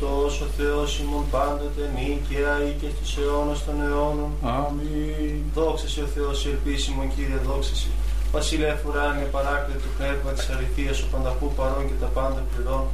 [0.00, 4.30] ευλογητός ο Θεός ημών πάντοτε νίκαια ή και στους αιώνας των αιώνων.
[4.42, 5.42] Αμήν.
[5.54, 7.88] Δόξα σε ο Θεός η ελπίσιμον Κύριε δόξα σε.
[8.32, 12.84] Βασιλεύ ουράνιε παράκλητο του πνεύμα της αληθείας ο πανταχού παρών και τα πάντα πληρών.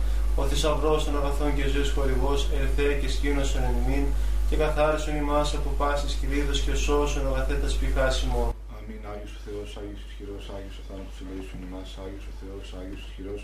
[0.41, 4.05] Ο θησαυρός των αγαθών και ζωής χορηγός ελευθέρη και σκήνωσον εν ημίν
[4.49, 8.49] και καθάρισον ημάς από πάσης κυρίδος και σώσον αγαθέτας πηχάς ημών.
[8.77, 9.03] Αμήν.
[9.13, 13.41] Άγιος ο Θεός, Άγιος ισχυρός, Άγιος ο θάνατος ελέησον ημάς, Άγιος ο Θεός, Άγιος ισχυρός,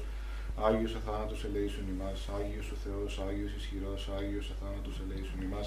[0.56, 5.66] Άγιος ο θάνατος ελέησον ημάς, Άγιος ο Θεός, Άγιος ισχυρός, Άγιος ο θάνατος ελέησον ημάς.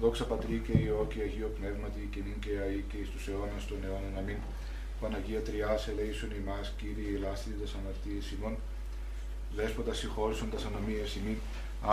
[0.00, 3.62] Δόξα Πατρί και Υιό και Αγίο Πνεύματι και νυν και αεί και εις τους αιώνας
[3.68, 4.14] των αιώνων.
[4.20, 4.40] Αμήν.
[5.00, 8.54] Παναγία Τριάς ελέησον ημάς, Κύριε ελάστητε τας αμαρτίες ημών.
[9.56, 11.38] Δέσποτας συγχώρησον τας ανομίας ημίν.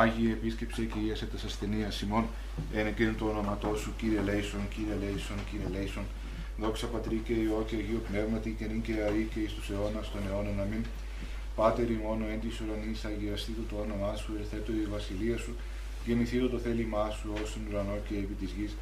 [0.01, 2.25] Άγιε επίσκεψε και ίασε τας ασθενείας ημών.
[2.73, 6.05] Εν εκείνο του όνοματός σου, Κύριε Λέησον, Κύριε Λέησον, Κύριε Λέησον.
[6.61, 10.11] Δόξα Πατρί και Υιό και Αγίο Πνεύματι και νυν και αεί και εις τους αιώνας
[10.11, 10.59] των αιώνων.
[10.63, 10.83] Αμήν.
[11.59, 15.53] Πάτερ ημών ο εν της ουρανής, αγιαστήτω το όνομά σου, ερθέτω η βασιλεία σου,
[16.05, 18.73] γεννηθήτω το θέλημά σου, ως στον ουρανό και επί της γης.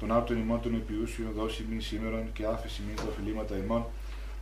[0.00, 3.82] Τον άρτον ημών τον επιούσιο δώσει μη σήμερον και άφεση μη τα οφειλήματα ημών,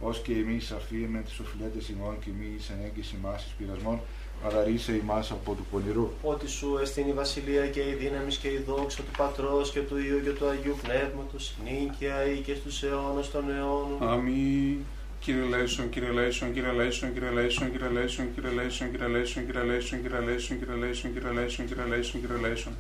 [0.01, 3.99] ως και εμείς αφίεμε τις οφειλέτες ημών και μη εις ανέγκης ημάς εις πειρασμών,
[4.45, 6.11] αλλά ρίσε ημάς από του πονηρού.
[6.23, 9.97] Ότι σου εστίν η βασιλεία και η δύναμη και η δόξα του Πατρός και του
[9.97, 14.09] Υιού και του Αγίου Πνεύματος, νίκαια ή και στους αιώνας των αιώνων.
[14.09, 14.79] Αμήν.
[15.25, 19.69] Κύριε Λέησον, Κύριε Λέησον, Κύριε Λέησον, Κύριε Λέησον, Κύριε Λέησον, Κύριε Λέησον, Κύριε Λέησον, Κύριε
[19.69, 22.73] Λέησον, Κύριε Λέησον, Κύριε Λέησον, Κύριε Λέησον, Κύριε Λέησον, Κύριε Λέησον.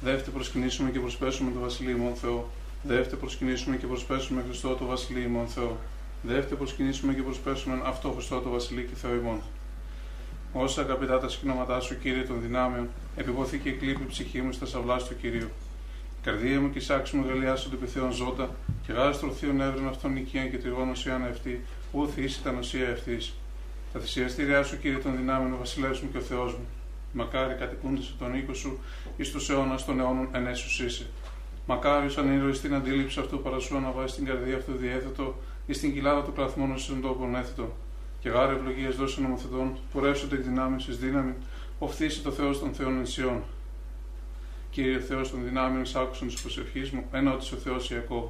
[0.00, 2.50] Δεύτε προσκυνήσουμε και προσπέσουμε το Βασιλείο ημών Θεό.
[2.82, 5.78] Δεύτε προσκυνήσουμε και προσπέσουμε Χριστό το Βασιλείο ημών Θεό.
[6.22, 9.40] Δεύτε προσκυνήσουμε και προσπέσουμε αυτό Χριστό το Βασιλείο και Θεό ημών.
[10.52, 14.66] Όσα αγαπητά τα σκηνώματά σου, Κύριε των δυνάμεων, επιβοθεί και εκλείπει η ψυχή μου στα
[14.66, 15.48] σαυλά του Κυρίου.
[16.28, 18.50] Η καρδία μου και η σάξη μου γαλιάσουν του επιθέων ζώτα,
[18.86, 23.18] και γάστρο θείων έβρων αυτών οικείαν και τριγώνω ουσιαν αυτή, ου θύση τα νοσία ευθύ.
[23.92, 26.66] Τα θυσιαστήριά σου, Κύριε των δυνάμεων, ο βασιλεύς μου και ο Θεός μου.
[27.12, 28.78] Μακάρι κατοικούνται σε τον οίκο σου,
[29.16, 31.06] εις τους αιώνας των αιώνων ενέσου είσαι.
[31.66, 35.34] Μακάρι αν ήρωε στην αντίληψη αυτού παρασού να βάζει στην καρδία αυτού διέθετο,
[35.66, 37.76] ή στην κοιλάδα του κλαθμόνου στον τόπο έθετο.
[38.20, 41.34] Και γάρε ευλογίες δώσε νομοθετών, πορεύσονται εκ δυνάμεις εις δύναμη,
[41.78, 43.42] οφθήσει το Θεός των Θεών ενσιών.
[44.70, 48.24] Κύριε Θεός των δυνάμεων, άκουσαν τη προσευχή μου, ενώτη ο Θεός Ιακώβ.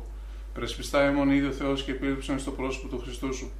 [0.54, 3.50] Πρεσπιστά εμών είδε ο Θεός και επίληψαν στο πρόσωπο του Χριστού σου.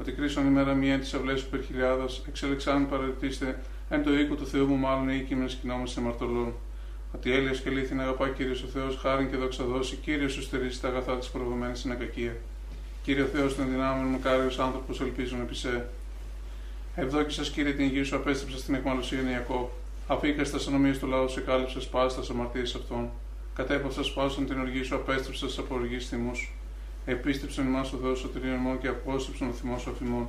[0.00, 3.58] Ότι κρίσον ημέρα μία τη αυλές σου υπερχιλιάδας, εξέλεξαν παρατηρήστε
[3.88, 6.54] εν το οίκο του Θεού μου, μάλλον οι οίκοι σκηνόμαστε σε μαρτωλών.
[7.14, 10.80] Ότι έλεια και λύθη αγαπά κύριος ο Θεός, χάρη και δόξα δώσει, κύριος σου στερήσει
[10.80, 12.36] τα αγαθά της προηγουμένη στην ακακία.
[13.02, 15.88] Κύριε Θεός των δυνάμεων μου, κάριο άνθρωπος, ελπίζουν επί σε.
[16.94, 19.68] Ευδόκησα κύριε την υγεία σου, απέστρεψα στην εκμαλωσία Ιακώβ.
[20.08, 23.10] Αφήκα στα ανομίε του λαού, σε κάλυψα σπάστα αμαρτίες αυτών.
[23.54, 26.52] Κατέπαυσα σπάσον την οργή σου, απέστρεψα από οργή θυμούς.
[27.04, 30.28] Επίστεψαν εμά ο Θεός σωτηρίων μόνο και απόστρεψαν ο θυμός αφημών.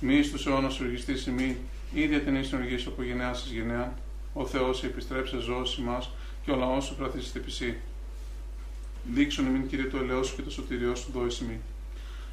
[0.00, 1.56] Μη στου αιώνας οργιστής ημί,
[1.94, 3.94] ίδια την ίσον οργή σου από γενεάς σα γενεά.
[4.32, 6.10] Ο Θεός επιστρέψε ζώος ημάς
[6.44, 7.76] και ο λαός σου κρατήσει πισή.
[9.12, 11.60] Δείξον εμεί κύριε το ελαιό σου και το σωτηριό σου δώσει μη.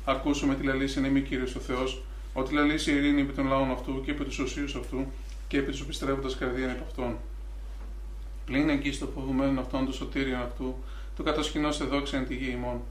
[0.06, 2.04] Ακούσουμε τη λαλήση είναι μη κύριο ο Θεός,
[2.34, 5.08] ότι λαλήσει η ειρήνη επί των λαών αυτού και επί τους οσίου αυτού
[5.50, 7.18] και επί του επιστρέφοντας καρδίαν επ' αυτών.
[8.46, 10.76] Πλην εκεί στο φοβουμένο αυτόν του σωτήριον αυτού,
[11.16, 12.82] του κατασκηνώ σε δόξα εν τη γη ημών.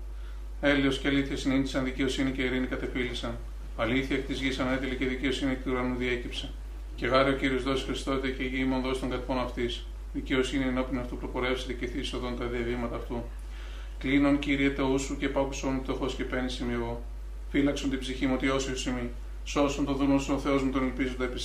[0.61, 3.37] Έλεος και αλήθεια συνήθισαν, δικαιοσύνη και ειρήνη κατεπίλησαν.
[3.77, 6.51] Αλήθεια εκ της γης ανέτειλε και δικαιοσύνη εκ του ουρανού διέκυψε.
[6.97, 9.87] Και γάρε ο κύριος δώσει Χριστότε και η γη ημών δώσει των κατπών αυτής.
[10.13, 13.23] Δικαιοσύνη ενώπιν αυτού προπορεύσετε και θύσοδον τα διαβήματα αυτού.
[13.99, 17.03] Κλείνον κύριε το σου και πάκουσον το και παίρνει σημείο εγώ.
[17.51, 19.11] Φύλαξον την ψυχή μου ότι όσοι σημεί.
[19.45, 21.41] Σώσον το δούλο σου ο Θεός μου τον ελπίζοντα επί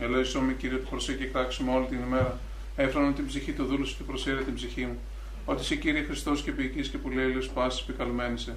[0.00, 0.04] σε.
[0.04, 2.38] Ελέησον με κύριε του προσέ και κράξουμε όλη την ημέρα.
[2.76, 4.98] Έφρανον την ψυχή του δούλου σου και προσέρε την ψυχή μου.
[5.44, 8.54] Ότι σε κύριε Χριστός και ποιητής και που λέει πάσης επικαλμένησε.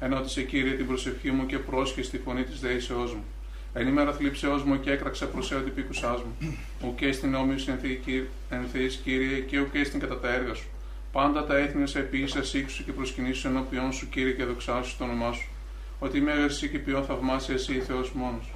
[0.00, 3.24] Ενώ ότι σε κύριε την προσευχή μου και πρόσχε στη φωνή της δεήσεώ μου.
[3.72, 6.56] Εν ημέρα θλίψεώ μου και έκραξα προσέω την πίκουσάς μου.
[6.86, 7.56] Ουκέ στην όμοιο
[8.48, 10.66] ενθεής κύριε και ουκέ στην κατά τα έργα σου.
[11.12, 15.32] Πάντα τα έθνη σε επίησα σύξου και προσκυνήσου ενώπιον σου κύριε και δοξάσου το όνομά
[15.32, 15.48] σου.
[15.98, 18.50] Ότι είμαι αγερσή και ποιόν θαυμάσια εσύ Θεός μόνος.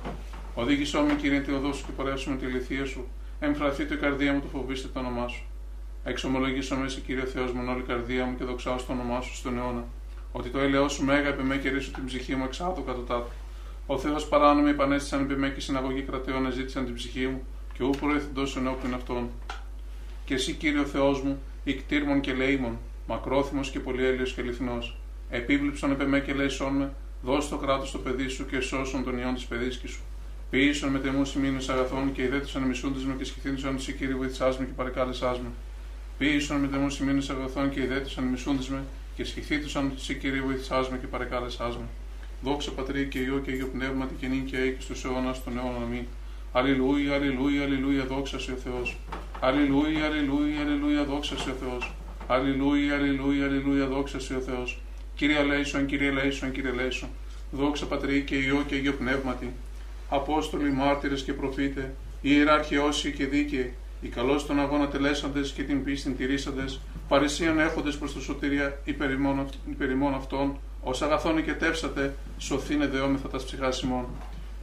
[0.61, 3.09] Οδήγησό με κύριε τη οδό σου και πορεύσουμε τη λυθία σου.
[3.41, 5.45] Εμφραθεί το η καρδία μου το φοβήστε το όνομά σου.
[6.05, 9.35] Εξομολογήσω με σε κύριε Θεός μου όλη η καρδία μου και δοξάω στο όνομά σου
[9.35, 9.85] στον αιώνα.
[10.33, 13.31] Ότι το έλεό σου μέγα επί με και ρίσω την ψυχή μου εξάτου κατωτάτου.
[13.87, 17.91] Ο Θεός παράνομοι επανέστησαν επί με και συναγωγή κρατεών ζήτησαν την ψυχή μου και ου
[17.91, 19.31] προέθεντό σε ενώπιον αυτών.
[20.25, 24.79] Και συ Κύριε ο Θεός μου, οικτίρμων και ελεήμων, μακρόθυμος και πολυέλεος και αληθινός.
[25.31, 29.05] Επίβλεψον επ' εμέ και ελέησόν με, δος το κράτος σου τω παιδί σου και σώσον
[29.05, 30.03] τον υιόν της παιδίσκης σου.
[30.51, 33.93] Ποίησον μετ' εμού σημείον εις αγαθόν και ιδέτωσαν οι μισούντές με και αισχυνθήτωσαν ότι συ
[33.93, 35.51] Κύριε εβοήθησάς μοι και παρεκάλεσάς με.
[36.19, 38.83] Ποίησον μετ' εμού σημείον εις αγαθόν και ιδέτωσαν οι μισούντές με
[39.17, 41.87] και αισχυνθήτωσαν ότι συ Κύριε εβοήθησάς μοι και παρεκάλεσάς με.
[42.43, 45.45] Δόξα Πατρί και Υιώ και Αγίω Πνεύματι και νυν και αεί και εις τους αιώνας
[45.45, 46.05] των αιώνων αμήν.
[46.53, 48.97] Αλληλούια, αλληλούια, αλληλούια, δόξα σε ο Θεός.
[49.41, 51.95] Αλληλούια, αλληλούια, αλληλούια, δόξα σε ο Θεός.
[52.27, 54.79] Αλληλούια, αλληλούια, αλληλούια, δόξα σε ο Θεός.
[55.15, 57.09] Κύριε Λέισον, Κύριε Λέισον, Κύριε Λέισον.
[57.51, 59.53] Δόξα Πατρί και Υιό και Υιό Πνεύματι.
[60.09, 61.85] Απόστολοι, μάρτυρες και προφήτες,
[62.21, 67.97] ιεράρχοι όσοι και δίκαιοι, οι καλώς τον αγώνα τελέσαντες και την πίστην τηρήσαντες, παρησίαν έχοντες
[67.97, 68.79] προς το σωτηρία
[69.67, 74.07] υπερημών αυτών, ως αγαθόν οικετεύσατε, σωθήνε δεόμεθα τας ψυχάς ημών.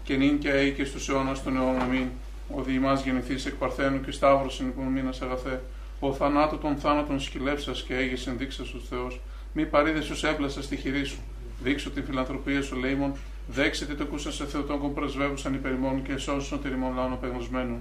[0.04, 2.08] Και νυν και αεί και στους αιώνας των αιώνων αμήν.
[2.56, 5.62] Ο διημάς γεννηθείς εκ Παρθένου και Σταύρος εν υπομείνας αγαθέ.
[6.00, 9.22] Ο θανάτου των θάνατων σκυλεύσας και έγεις ενδείξας του Θεός.
[9.54, 11.18] Μη παρήδες ως έπλασα στη χειρή σου.
[11.64, 13.14] Δείξω την φιλανθρωπία σου λέιμον.
[13.48, 17.80] Δέξετε το κούσα σε Θεοτόκον πρεσβεύουσαν υπερημών και σώσουν τηρημών λαών απεγνωσμένων.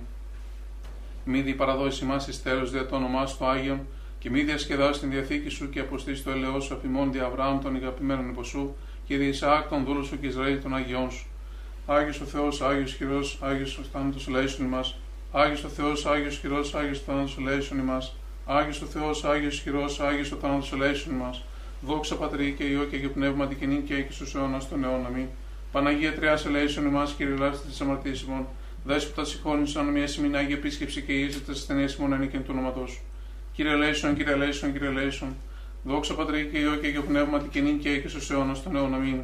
[1.25, 3.87] Μη δι παραδώσει μας εις τέλος δια το όνομά σου Άγιον
[4.19, 7.77] και μη διασκεδάσεις την διαθήκη σου και αποστήσει το ελαιό σου αφημών δι Αβραάμ των
[7.77, 8.75] αγαπημένων υποσού
[9.07, 11.27] και δι Ισαάκ των δούλων σου και Ισραήλ των Αγιών σου.
[11.87, 14.97] Άγιος ο Θεός, Άγιος χειρός, Άγιος ο θάνατος ελέησον ημάς.
[15.33, 18.17] Άγιος ο Θεός, Άγιος χειρός, Άγιος ο θάνατος ελέησον ημάς.
[18.47, 21.43] Άγιος ο Θεός, Άγιος χειρός, Άγιος ο θάνατος ελέησον ημάς.
[21.87, 25.09] Δόξα Πατρί και Υιό και Αγιο Πνεύμα την κοινή και έκει στους αιώνας των αιώνα
[25.09, 25.29] μη.
[25.73, 28.47] Παναγία Τριάς ελέησον ημάς, Κύριε Λάστη της αμαρτίας ημών.
[28.85, 33.01] Δέσποτα συγχώνησαν μια σημεινάγη επίσκεψη και ίζεται στις ταινίες ημών ανήκεν του όνοματός σου.
[33.53, 35.29] Κύριε Λέισον, Κύριε Λέισον, Κύριε Λέισον.
[35.85, 38.97] Δόξα Πατρί και Υιό και Αγιο Πνεύμα την κοινή και έκει στους αιώνας των αιώνα
[38.97, 39.23] μη.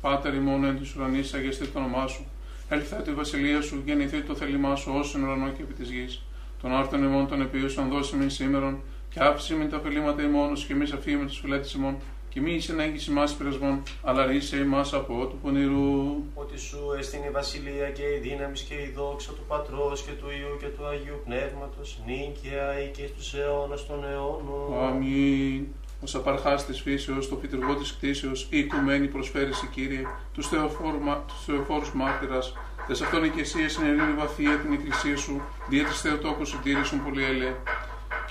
[0.00, 2.24] Πάτερ ημών εν της ουρανής, αγιαστεί το όνομά σου.
[2.68, 6.22] Έλθα τη βασιλεία σου, γεννηθεί το θέλημά σου όσο ουρανό και επί της γης.
[6.62, 8.80] Τον άρθον ημών των επίωσαν δώσει μην σήμερον,
[9.16, 11.96] και άφησε μην τα φελήματα ημών, και μη αφήμη του φιλέτη ημών,
[12.28, 16.22] και μη εις ενέγγιση μας πειρασμών, αλλά ρίσε ημάς από του πονηρού.
[16.34, 20.26] Ότι σου έστειν η βασιλεία και η δύναμη και η δόξα του Πατρός και του
[20.30, 24.84] Υιού και του Αγίου Πνεύματος, νυν και αεί και εις τους αιώνας των αιώνων.
[24.86, 25.66] Αμήν.
[26.00, 30.02] Ως απαρχάς της φύσεως, τω φυτουργώ της κτίσεως, η οικουμένη προσφέρει σοι Κύριε,
[30.34, 32.54] τους θεοφόρους μάρτυρας,
[32.86, 37.52] ταις αυτών ικεσίαις εν ειρήνη βαθεία την εκκλησία σου, δια της Θεοτόκου συντήρησον πολυέλεε.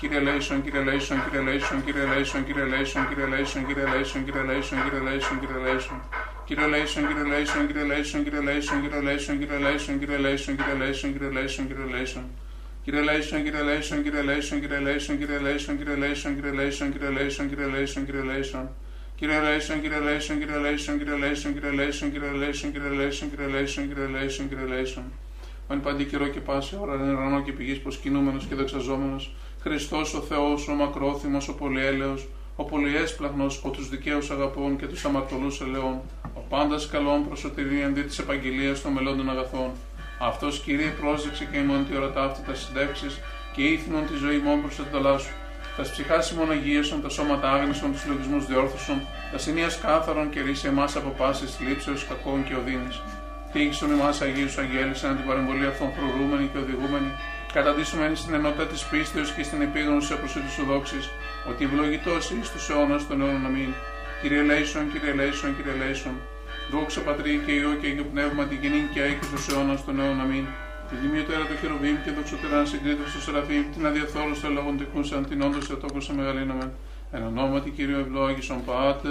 [0.00, 4.42] Κύριε ελέησον, Κύριε ελέησον, Κύριε ελέησον, Κύριε ελέησον, Κύριε ελέησον, Κύριε ελέησον, Κύριε ελέησον, Κύριε
[4.42, 6.00] ελέησον, Κύριε ελέησον, Κύριε ελέησον.
[6.46, 10.76] Κύριε ελέησον, Κύριε ελέησον, Κύριε ελέησον, Κύριε ελέησον, Κύριε ελέησον, Κύριε ελέησον, Κύριε ελέησον, Κύριε
[10.76, 12.24] ελέησον, Κύριε ελέησον, Κύριε ελέησον.
[12.84, 17.10] Κύριε ελέησον, Κύριε ελέησον, Κύριε ελέησον, Κύριε ελέησον, Κύριε ελέησον, Κύριε ελέησον, Κύριε ελέησον, Κύριε
[17.10, 18.68] ελέησον, Κύριε ελέησον, Κύριε ελέησον.
[19.16, 23.46] Κύριε ελέησον, Κύριε ελέησον, Κύριε ελέησον, Κύριε ελέησον, Κύριε ελέησον, Κύριε ελέησον, Κύριε ελέησον, Κύριε
[23.46, 25.12] ελέησον, Κύριε ελέησον, Κύριε ελέησον.
[25.68, 29.34] Ο εν παντί καιρό και πάση ώρα εν ουρανώ και επί γης προσκυνούμενος και δοξαζόμενος,
[29.68, 35.04] Χριστός ο Θεός, ο μακρόθυμος, ο πολυέλεος, ο πολυέσπλαχνος, ο τους δικαίους αγαπών και τους
[35.04, 36.00] αμαρτωλούς ελεών,
[36.34, 39.70] ο πάντας καλών προς σωτηρίαν δια της επαγγελίας των μελλόντων αγαθών,
[40.20, 43.06] αυτός Κύριε πρόσδεξε και ημών τη ώρα ταύτη τα συντεύξει
[43.54, 45.34] και ήθινον τη ζωή ημών προς το σου.
[45.76, 49.00] Τα ψυχά ημών αγίεσον, τα σώματα άγνησον, τους λογισμούς διόρθωσον,
[49.32, 53.00] τα συνεία κάθαρον και ρίσε εμάς από πάσης λήψεω κακών και οδύνης.
[53.52, 57.10] Τύχησον εμάς Αγίους Αγγέλισαν την παρεμβολή αυτών φρουρούμενη και οδηγούμενη,
[57.56, 61.04] καταντήσουμε στην ενότητα της πίστεως και στην επίγνωση όπως του σου δόξης,
[61.50, 63.70] ότι ευλογητός εις τους αιώνας των αιώνων μην.
[64.20, 66.16] Κύριε Λέησον, Κύριε Λέησον, Κύριε Λέησον,
[66.72, 70.26] δόξα Πατρί και Υιό και Αγιο Πνεύμα, την κοινή και αίκη στους αιώνας των αιώνων
[70.30, 70.44] μην.
[70.88, 75.38] Την τιμιωτέρα του Χεροβήμ και δοξωτέρα συγκρίτω στο Σεραφείμ, την αδιαθόρου στο λόγων τεκούσαν, την
[75.46, 75.64] όντως
[76.06, 76.66] σε μεγαλύνομαι.
[77.12, 79.08] Εν ονόματι Κυρίου ευλόγησον πάτε.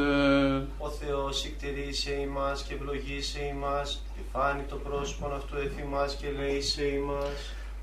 [0.77, 3.81] Ο Θεός Θεός σε εμά και ευλογεί σε εμά.
[4.13, 7.23] και φάνη το πρόσωπον αυτού εφημάς και λέει σε εμά.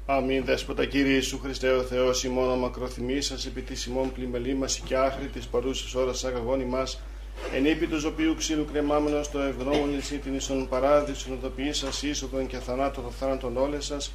[0.07, 4.79] Αμήν δέσποτα Κύριε Ιησού Χριστέ ο Θεός ημών μακροθυμή σας επί της ημών πλημελή μας
[4.79, 7.01] και άχρη της παρούσης ώρας αγαγών ημάς
[7.55, 12.47] Εν ύπη του ζωπίου ξύλου κρεμάμενος στο ευγνώμων νησί την ίσον παράδεισον οδοποιή σας ίσοδον
[12.47, 14.13] και θανάτω το θάνατον όλες σας.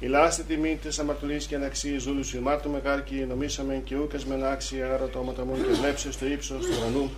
[0.00, 5.08] Ηλάστε τιμή της αμαρτωλής και αναξίης ζούλου ημάρτου μεγάρκη, νομίσαμε και ούκας με άξια άρα
[5.08, 7.10] το όματα μου και βλέψε στο ύψος του ουρανού.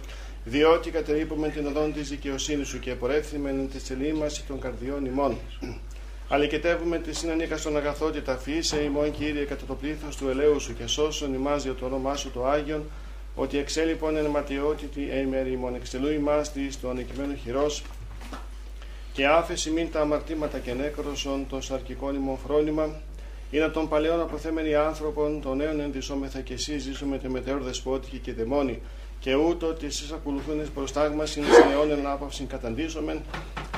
[0.44, 5.38] Διότι κατερρύπουμε την οδόν της δικαιοσύνης σου και απορρέφθημεν τη ελίμαση των καρδιών ημών.
[6.28, 10.86] Αλικετεύουμε τη συνανίκα στον αγαθότητα φύσε ημών κύριε κατά το πλήθος του ελαίου σου και
[10.86, 12.84] σώσον ημάς για το όνομά σου το Άγιον
[13.34, 15.08] ότι εξέλιπον εν ματιότητη
[15.52, 15.74] ημών.
[15.74, 17.82] Εξελού ημάς της το ανεκειμένο χειρός
[19.12, 23.00] και άφεση μην τα αμαρτήματα και νέκροσον το σαρκικών ημών φρόνημα
[23.50, 28.18] ή να των παλαιών αποθέμενοι άνθρωπων των νέων ενδυσόμεθα και εσείς ζήσουμε τη μετέωρ δεσπότικη
[28.18, 28.80] και δαιμόνι
[29.18, 33.22] και ούτω ότι εσείς ακολουθούν προστάγμας είναι στην αιώνιον ανάπαυση καταντήσομεν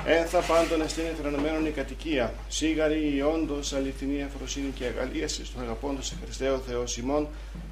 [0.07, 2.35] ένθα πάντων εστίν εφρενωμένων η κατοικία.
[2.49, 7.29] Σίγαρη η όντως αληθινή αφροσύνη και αγαλίασης στον αγαπώντος σε Χριστέο Θεό ημών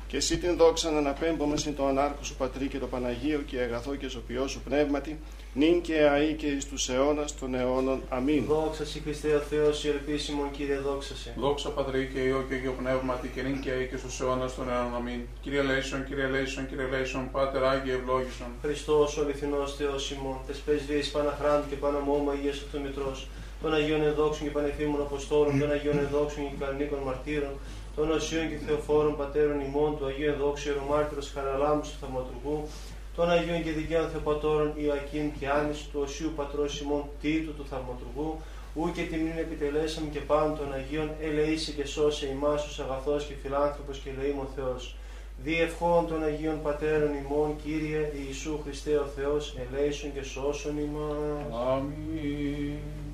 [0.06, 3.58] και εσύ την δόξα να αναπέμπουμε συν το ανάρκο σου Πατρί και το Παναγίο και
[3.58, 5.18] αγαθό και ζωπιό σου πνεύματι,
[5.54, 8.02] νυν και αεί και εις τους αιώνας των αιώνων.
[8.08, 8.44] Αμήν.
[8.48, 11.34] Δόξα σε Χριστέ ο Θεός, η ελπίσιμον Κύριε δόξα σε.
[11.36, 14.70] Δόξα Πατρί και Υιό και Αγίο Πνεύματι και νυν και αεί και στους αιώνας των
[14.70, 14.94] αιώνων.
[14.94, 15.20] Αμήν.
[15.40, 18.50] Κύριε Λέισον, Κύριε Λέισον, Κύριε Λέισον, Πάτερ Άγιε ευλόγησον.
[18.62, 23.28] Χριστός ο αληθινός Θεός ημών, τες πρεσβείες Παναχράντου και Παναμόμου Αγίας Αυτομητρός,
[23.62, 27.54] των Αγίων Εδόξων και Πανεφήμων Αποστόλων, των Αγίων Εδόξων και Κανονίκων Μαρτύρων,
[27.96, 32.68] των Οσίων και Θεοφόρων Πατέρων ημών, του Αγίου Ενδόξου Ιερομάρτυρος Χαραλάμπου του Θαυματουργού,
[33.16, 38.40] των Αγίων και Δικαίων Θεοπατώρων Ιωακήμ και Άνης, του Οσίου Πατρός ημών Τίτου του Θαυματουργού,
[38.74, 43.34] ού και τιμήν επιτελέσαμε και πάνω των Αγίων, ελεήσει και σώσε ημάς τους αγαθός και
[43.42, 44.96] φιλάνθρωπος και ελεήμων Θεός.
[45.44, 51.68] Διευχών των Αγίων Πατέρων ημών, Κύριε Ιησού Χριστέ ο Θεός, ελέησον και σώσον ημάς.
[51.70, 53.05] Αμήν.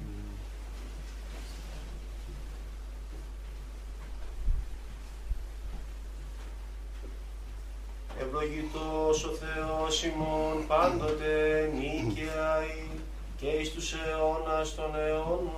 [8.26, 12.66] Ευλογητός ο Θεός ημών πάντοτε νίκαια
[13.40, 15.50] και εις τους αιώνας των αιώνων.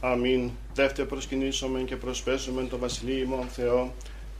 [0.00, 0.50] Αμήν.
[0.74, 3.92] Δεύτε προσκυνήσομεν και προσπέσομεν το Βασιλείο ημών Θεό.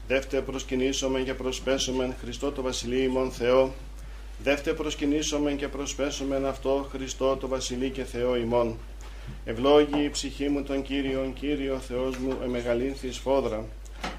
[0.07, 3.73] Δεύτε προσκυνήσομεν και προσπέσομεν Χριστό το Βασιλείο ημών Θεό.
[4.43, 8.77] Δεύτε προσκυνήσομεν και προσπέσομεν αυτό Χριστό το Βασιλεί και Θεό ημών.
[9.45, 13.65] Ευλόγη η ψυχή μου τον Κύριον, Κύριο Θεός μου, εμεγαλύνθης φόδρα.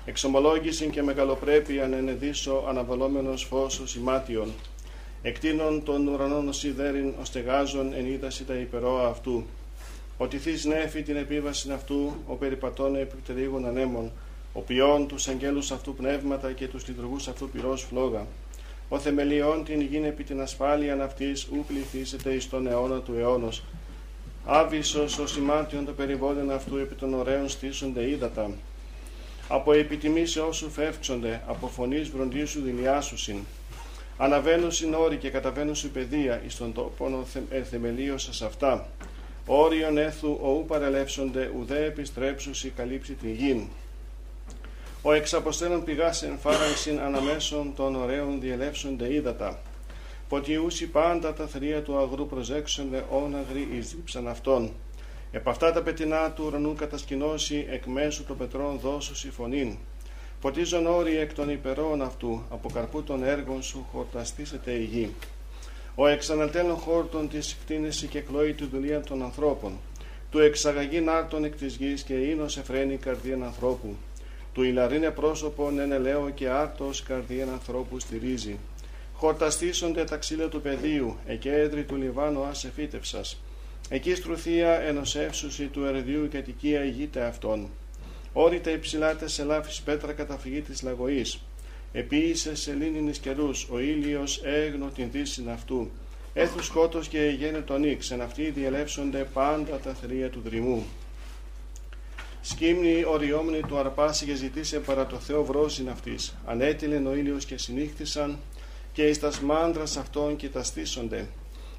[0.05, 4.53] Εξομολόγησιν και μεγαλοπρέπεια να ενεδίσω αναβαλόμενος φως σημάτιον.
[5.23, 9.45] Εκτείνων των ουρανών ως σιδέριν ως τεγάζων εν είδαση τα υπερόα αυτού.
[10.19, 14.11] Ότι θείς νέφη την επίβαση αυτού, ο περιπατών επιπτερίγων ανέμων,
[14.53, 18.27] ο ποιόν τους αγγέλους αυτού πνεύματα και τους λειτουργούς αυτού πυρός φλόγα.
[18.89, 23.63] Ο θεμελιών την γην επί την ασφάλεια αυτής ου πληθήσεται εις τον αιώνα του αιώνος.
[24.45, 28.51] Άβυσος ο σημάτιον το περιβόλιν αυτού επί των ωραίων στήσονται ύδατα.
[29.53, 33.39] Από επιτιμήσει όσου φεύξονται, από φωνής βροντίσου δηλιάσουσιν.
[34.17, 38.89] Αναβαίνουν συν όροι και καταβαίνουν συν παιδεία εις τον τόπον εθεμελίωσας αυτά.
[39.47, 43.63] Όριον έθου οού παρελεύσονται, ουδέ επιστρέψουσι καλύψει τη γην.
[45.03, 49.61] Ο εξαποστέλων πηγάς εν φάρανσιν αναμέσων των ωραίων διελεύσονται ύδατα.
[50.29, 54.73] Ποτιούσι πάντα τα θρία του αγρού προσέξονται όναγροι εις δίψαν αυτών.
[55.33, 59.77] Επ' αυτά τα πετεινά του ουρανού κατασκηνώσει εκ μέσου των πετρών δώσου φωνήν.
[60.41, 65.15] Ποτίζον όροι εκ των υπερών αυτού, από καρπού των έργων σου χορταστήσεται η γη.
[65.95, 69.79] Ο εξανατέλων χόρτων της κτίνεση και κλώη του δουλεία των ανθρώπων.
[70.31, 73.97] Του εξαγαγήν άρτων εκ της γης και ίνος εφραίνει καρδίαν ανθρώπου.
[74.55, 78.59] Του ηλαρίνε πρόσωπον εν ελαίο και άρτος καρδίαν ανθρώπου στηρίζει.
[79.15, 83.41] Χορταστήσονται τα ξύλα του πεδίου, εκέντρι του Λιβάνου άσε φύτευσας.
[83.93, 87.69] Εκεί στρουθία ενωσεύσουση του ερεδίου και αττικία ηγείται αυτών.
[88.33, 91.39] Όρυτα υψηλάτε σε λάφης πέτρα καταφυγή της λαγωής.
[91.93, 95.91] Επίησε σε λίνινη καιρούς, ο ήλιος έγνω την δύση αυτού.
[96.35, 100.87] Έθου σκότος και γένε τον ύξ, εν αυτοί διελεύσονται πάντα τα θρία του δρυμού.
[102.41, 106.35] Σκύμνη οριόμνη του αρπάσει και ζητήσε παρά το Θεό βρόσιν αυτής.
[106.45, 108.39] Ανέτειλεν ο ήλιος και συνήχθησαν,
[108.93, 110.49] και εις τας μάντρας αυτών και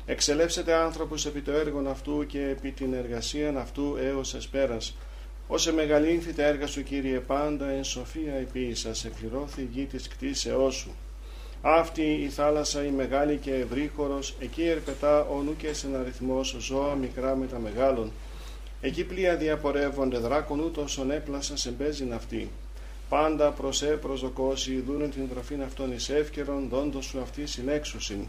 [0.06, 0.12] τα στήσονται.
[0.12, 4.96] Εξελεύσετε άνθρωπος επί το έργο αυτού και επί την εργασία αυτού έως εσπέρας.
[5.48, 10.96] Όσε μεγαλύνθη έργα σου Κύριε πάντα εν σοφία επίησας, εκπληρώθη η γη της κτίσεώς σου.
[11.62, 17.36] Αυτή η θάλασσα η μεγάλη και ευρύχωρος, εκεί ερπετά ο νου εν αριθμός ζώα μικρά
[17.36, 18.12] με τα μεγάλων.
[18.82, 22.52] Εκεί πλοία διαπορεύονται δράκον ούτως ον έπλασα σε μπέζιν αυτή.
[23.10, 28.28] Πάντα προσέ προσδοκώσει, δούνε την τροφήν αυτών εις εύκαιρον, δόντος σου αυτή συλλέξουσιν.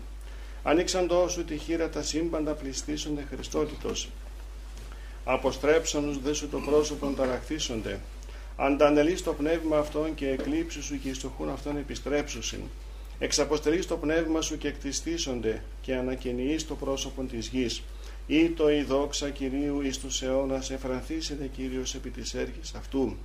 [0.63, 4.09] Ανοίξαν σου τη χείρα τα σύμπαντα πληστήσονται Χριστότητος.
[5.25, 8.01] Αποστρέψανους δε σου το πρόσωπον ταραχθήσονται.
[8.57, 12.61] Αντανελείς το πνεύμα αυτών και εκλείψου σου και στοχούν αυτών επιστρέψουσιν.
[13.19, 17.83] Εξαποστελείς το πνεύμα σου και εκτιστήσονται και ανακαινιείς το πρόσωπον της γης.
[18.27, 23.17] Ή το η δόξα Κυρίου εις τους αιώνας εφρανθήσεται Κύριος επί της έργης αυτού.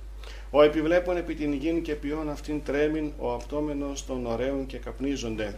[0.50, 5.54] Ο επιβλέπων επί την γην και ποιόν αυτήν τρέμην, ο αυτόμενος των ωραίων και καπνίζονται.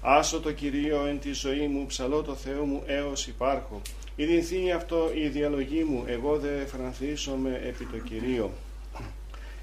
[0.00, 3.80] Άσο το Κυρίο εν τη ζωή μου, ψαλώ το Θεό μου έως υπάρχω.
[4.16, 8.50] Ιδινθεί αυτό η διαλογή μου, εγώ δε εφρανθίσομαι επί το Κυρίο.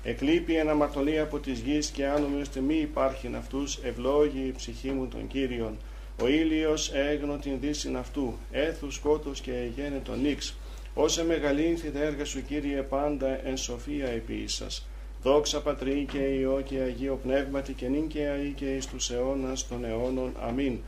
[0.04, 2.04] Εκλείπει ένα μαρτωλή από της γης και
[2.42, 5.78] ώστε μη υπάρχει αυτούς, ευλόγη η ψυχή μου των Κύριων.
[6.22, 10.56] Ο ήλιος έγνω την δύση αυτού, έθους σκότος και εγένε τον νίξ.
[10.94, 14.34] Όσε μεγαλύνθη τα έργα σου Κύριε πάντα εν σοφία επί
[15.26, 19.68] Δόξα Πατρί και Υιό και Αγίο Πνεύματι και νυν και αή και εις τους αιώνας
[19.68, 20.32] των αιώνων.
[20.42, 20.80] Αμήν.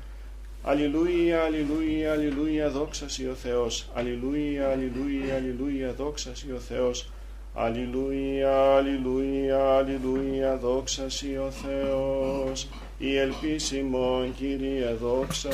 [0.63, 3.89] Αλληλούια, αλληλούια, αλληλούια, δόξας ο Θεός.
[3.93, 7.09] Αλληλούια, αλληλούια, αλληλούια, δόξας ο Θεός.
[7.53, 12.67] Αλληλούια, αλληλούια, αλληλούια, δόξας ο Θεός.
[12.97, 15.49] Η ελπίσιμον Κύριε δόξα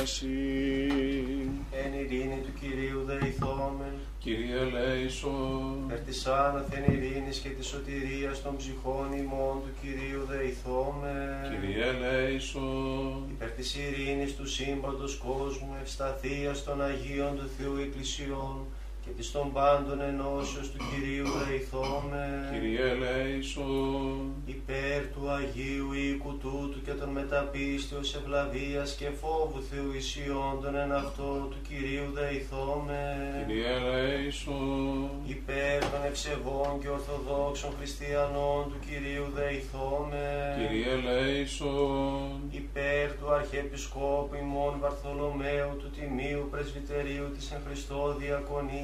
[1.71, 3.95] Εν ειρήνη του Κυρίου δεηθόμεν.
[4.23, 5.85] Κύριε Λέησον.
[5.87, 11.51] Περ της άναθεν ειρήνης και της σωτηρίας των ψυχών ημών του Κυρίου δεηθόμεν.
[11.51, 13.25] Κύριε Λέησον.
[13.29, 18.65] Υπέρ της ειρήνης του σύμπαντος κόσμου, ευσταθίας των Αγίων του Θεού Εκκλησιών,
[19.05, 22.25] και της των πάντων ενώσεως του Κυρίου δεηθώμε.
[22.53, 24.33] Κύριε ελέησον.
[24.45, 31.29] Υπέρ του Αγίου οίκου τούτου και των μεταπίστεως ευλαβίας και φόβου Θεού ισιόντων εν αυτό
[31.51, 33.03] του Κυρίου δεηθώμε.
[33.47, 35.09] Κύριε ελέησον.
[35.35, 40.27] Υπέρ των ευσεβών και ορθοδόξων χριστιανών του Κυρίου δεηθώμε.
[40.59, 42.31] Κύριε ελέησον.
[42.61, 48.01] Υπέρ του Αρχιεπισκόπου ημών Βαρθολομαίου του Τιμίου Πρεσβυτερίου της εν Χριστώ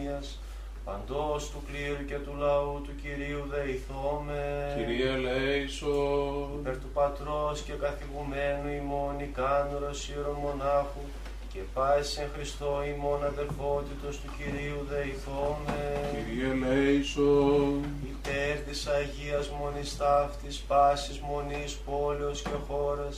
[0.10, 0.40] Διακονίας,
[0.86, 4.74] παντός του κλήρου και του λαού του Κυρίου δεηθώμε.
[4.78, 6.60] Κύριε ελέησον.
[6.60, 11.06] Υπέρ του Πατρός και καθηγουμένου ημών Ικάνωρος Ιερομονάχου
[11.54, 15.80] και πάση εν Χριστώ ημών αδελφότητος του Κυρίου δεηθώμε.
[16.14, 17.86] Κύριε ελέησον.
[18.14, 23.18] Υπέρ της Αγίας Μονής Ταύτης, πάσης μονής πόλεως και χώρας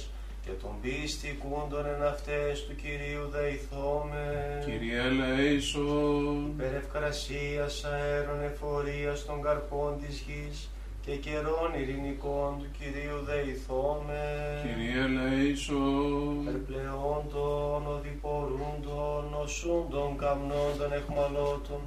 [0.51, 4.25] και των πίστη κούντων εν αυτές του Κυρίου δεηθώμε.
[4.65, 6.35] Κύριε ελέησον.
[6.53, 10.69] Υπέρ ευκρασίας αέρων εφορίας των καρπών της γης
[11.05, 14.23] και καιρών ειρηνικών του Κυρίου δεηθώμε.
[14.65, 16.43] Κύριε ελέησον.
[16.45, 21.81] Περπλεών των οδηπορούντων, νοσούντων, καμνόντων, εχμαλώτων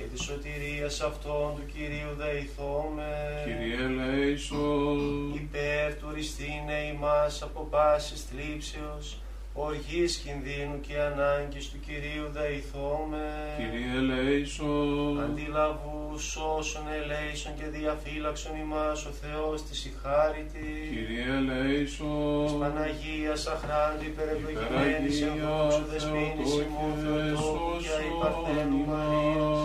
[0.00, 3.12] και της σωτηρίας αυτών του Κυρίου δεηθώμε.
[3.44, 5.34] Κύριε ελέησον.
[5.34, 9.18] Υπέρ του ριστήνε ημάς από πάσης θλίψεως,
[9.52, 13.26] οργής κινδύνου και ανάγκης του Κυρίου δεηθώμε.
[13.58, 15.20] Κύριε ελέησον.
[15.20, 20.70] Αντιλαβούς όσων ελέησον και διαφύλαξον ημάς ο Θεός της ηχάρητη.
[20.94, 22.60] Κύριε Της ελέησον.
[22.60, 29.58] Παναγίας αχράντου υπερευλογημένης εν δόξου δεσπίνης ημών Θεοτόκου και αϊπαρθένου Μαρίας.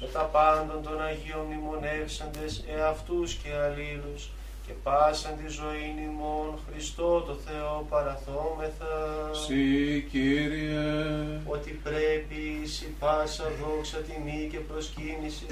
[0.00, 4.22] Με τα πάντων των Αγίων μνημονεύσαντες εαυτούς και αλλήλους
[4.70, 8.94] και πάσαν τη ζωή ημών Χριστό το Θεό παραθόμεθα.
[9.32, 10.84] Συ Κύριε.
[11.46, 12.42] Ότι πρέπει
[12.86, 15.46] η πάσα δόξα τιμή και προσκύνησης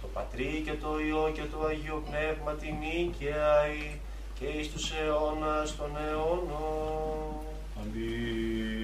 [0.00, 4.00] το Πατρί και το Υιό και το Αγίο Πνεύμα τιμή και αη
[4.38, 7.34] και εις τους αιώνας των αιώνων.
[7.80, 8.74] Αμήν.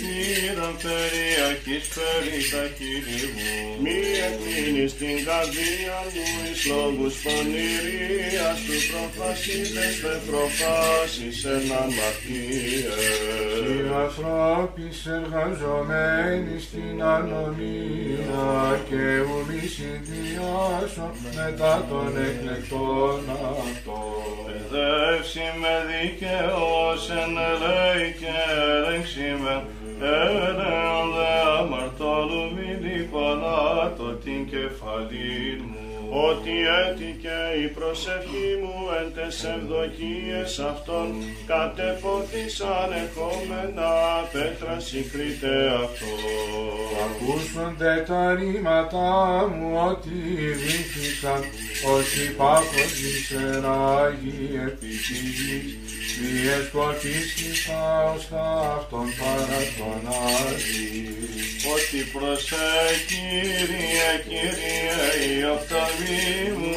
[0.00, 3.52] μου και θύραν περιαχής περί τα χείλη μου.
[3.82, 12.94] Μη εκκλίνεις την καρδία μου εις λόγους πονηρίας του προφασίδες δεν προφάσεις εν αμαρτίες.
[13.66, 14.86] Οι ανθρώποι
[15.18, 23.20] εργαζομένοι στην ανομία και ουδή συνδυάσω μετά των εκλεκτών
[23.66, 24.32] αυτών.
[25.18, 29.54] Εύση με δικαιός εν ελέη και ελέγξη με
[30.02, 35.92] έρεον δε αμαρτώλου μη λιπανάτο την κεφαλήν μου.
[36.28, 41.08] ότι έτυχε η προσευχή μου εν τες ευδοκίες αυτών
[41.46, 43.90] κατεπόθησαν ερχόμενα
[44.32, 46.12] πέτρα συγκρίτε αυτό.
[47.06, 49.08] Ακούσονται τα ρήματα
[49.54, 50.18] μου ότι
[50.62, 51.40] βήθηκαν
[51.94, 55.18] ως υπάκοτη σεράγη επί τη
[56.22, 56.40] γης.
[56.42, 60.92] Διες σκοτίστηκα ως τα αυτόν παρά τον Άδη.
[61.74, 66.74] Ότι προσέκυριε Κύριε η οφθαλμή μου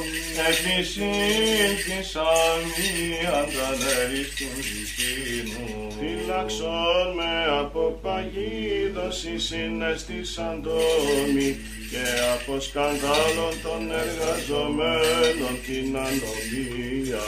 [0.50, 2.30] επισύγκησα
[2.74, 2.94] μη
[3.40, 5.68] αντανεριστούν δική μου.
[5.98, 11.50] Φύλαξον με από παγίδωση συναισθήσαν τόμοι
[11.92, 12.06] και
[12.36, 17.26] από σκανδάλων των εργαζομένων την ανομία.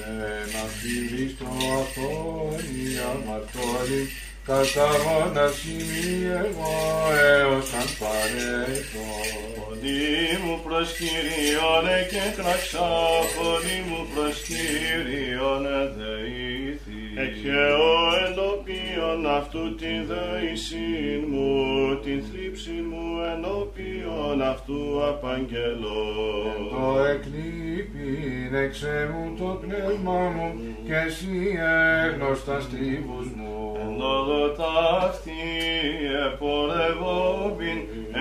[0.00, 1.46] Δέχονται να φύγει στο
[1.80, 4.02] αυτόν οι αμαρτώροι
[4.46, 6.10] κατά μοναξιμή
[6.44, 6.74] εγώ
[7.12, 9.06] έως αν παρέτω.
[9.56, 12.88] Φωνή μου προς Κύριον και κραξά,
[13.34, 16.99] φωνή μου προς Κύριον εδεήθη.
[17.22, 26.04] Εκχαιώ ενώπιον αυτού την δέησιν μου, την θλίψη μου ενώπιον αυτού απαγγελώ.
[26.70, 30.54] Το εκλείπειν εξέ μου το πνεύμα μου
[30.86, 31.58] και εσύ
[32.04, 33.76] έγνωστα στρίβους μου.
[33.82, 35.42] Ενόδο ταύτη
[36.26, 37.78] επορευόμπιν,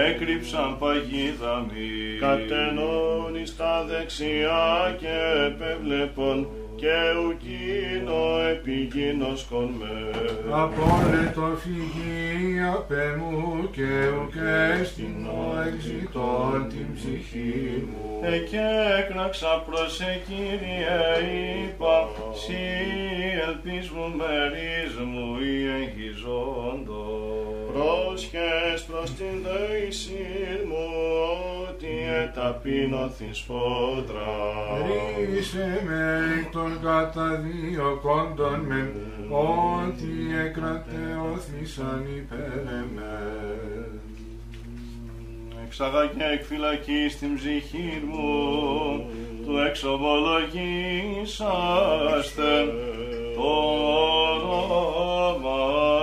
[0.08, 2.20] έκρυψαν παγίδα μη.
[2.20, 5.16] Κατενών εις τα δεξιά και
[5.48, 6.48] επέβλεπον
[6.80, 10.12] και ουκίνο επιγίνος κονμέ.
[10.52, 13.90] Απόλυτο φυγή απέ μου και
[14.22, 14.34] ουκ
[14.80, 18.20] έστεινο εξητών την ψυχή μου.
[18.24, 21.00] Εκέ έκραξα προς ε, Κύριε,
[21.64, 22.54] είπα, σύ
[23.48, 27.29] ελπίς μου μερίς μου ή εγχιζόντο.
[27.80, 30.88] Πρόσχες προς την δέησιν μου
[31.70, 31.88] ότι
[32.24, 34.34] εταπείνωθης φόδρα.
[35.36, 38.92] Ρίσε με εκ των καταδιωκόντων με,
[39.30, 40.14] ότι
[40.46, 43.20] εκρατεώθησαν υπέρ εμέ.
[45.66, 49.06] Εξαγά και εκ φυλακής την ψυχή μου,
[49.46, 52.52] του εξομολογήσαστε
[53.36, 53.50] το
[54.34, 55.99] όνομα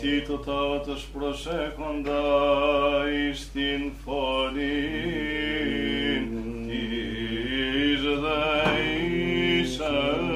[0.00, 2.22] Ηθήτω ταύτος προσέχοντα
[3.10, 4.68] εις την φωνήν
[6.68, 8.02] της
[9.64, 10.27] δεήσας.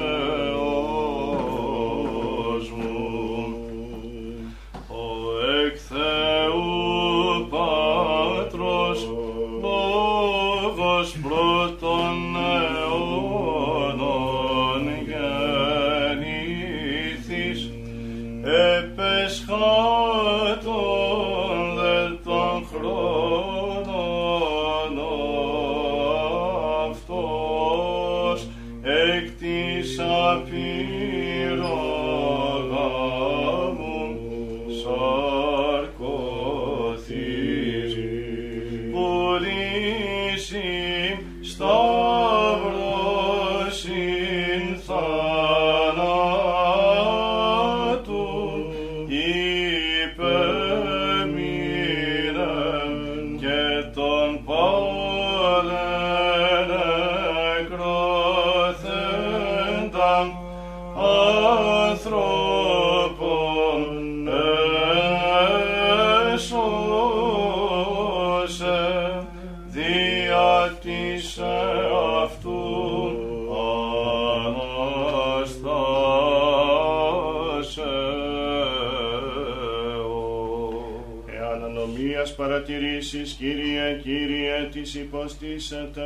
[84.01, 86.01] Κύριε της υποστήσετε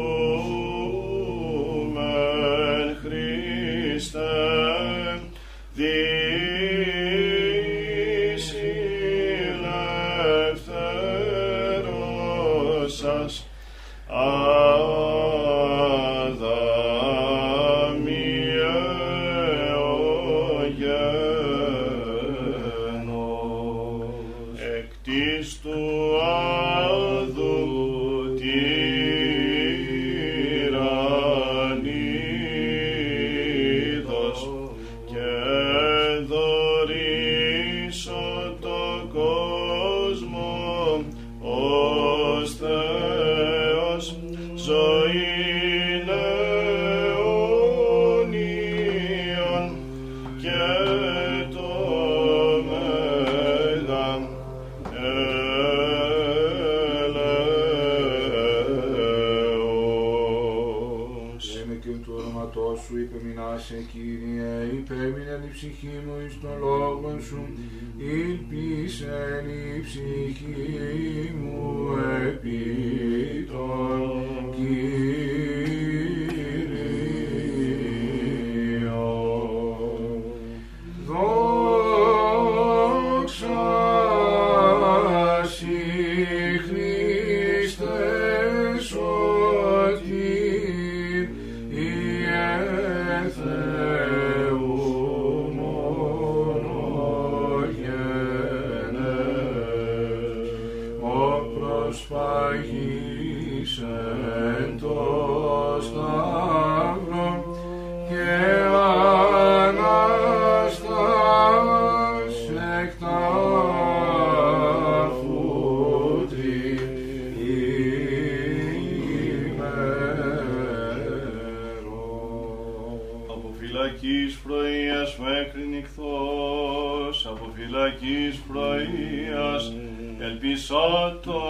[123.99, 129.73] φυλακής πρωίας μέχρι νυχθός, από φυλακής πρωίας
[130.19, 131.41] ελπισά το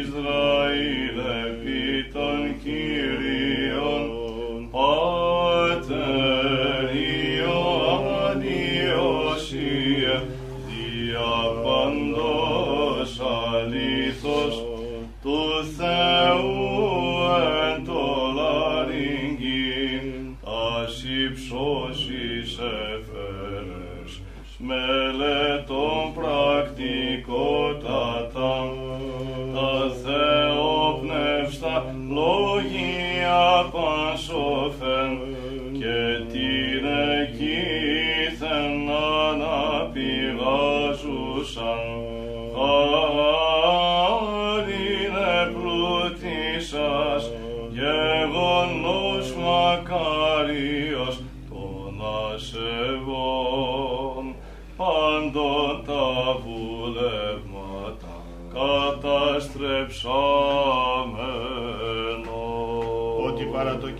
[0.00, 1.51] Ισραήλ.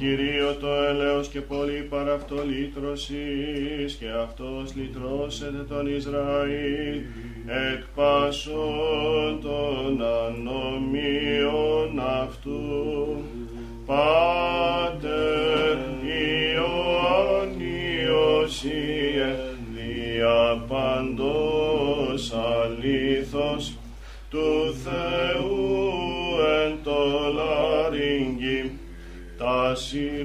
[0.03, 7.01] Κυρίο το έλεος και πολύ παρά αυτό λύτρωσης και αυτός λυτρώσεται τον Ισραήλ.
[7.47, 11.72] Εκ πάσων των ανομίων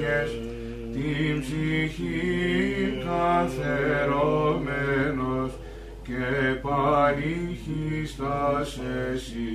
[0.07, 0.31] πήγες
[0.93, 5.51] την ψυχή καθερωμένος
[6.03, 6.27] και
[6.61, 8.79] παρήχιστας
[9.13, 9.53] εσύ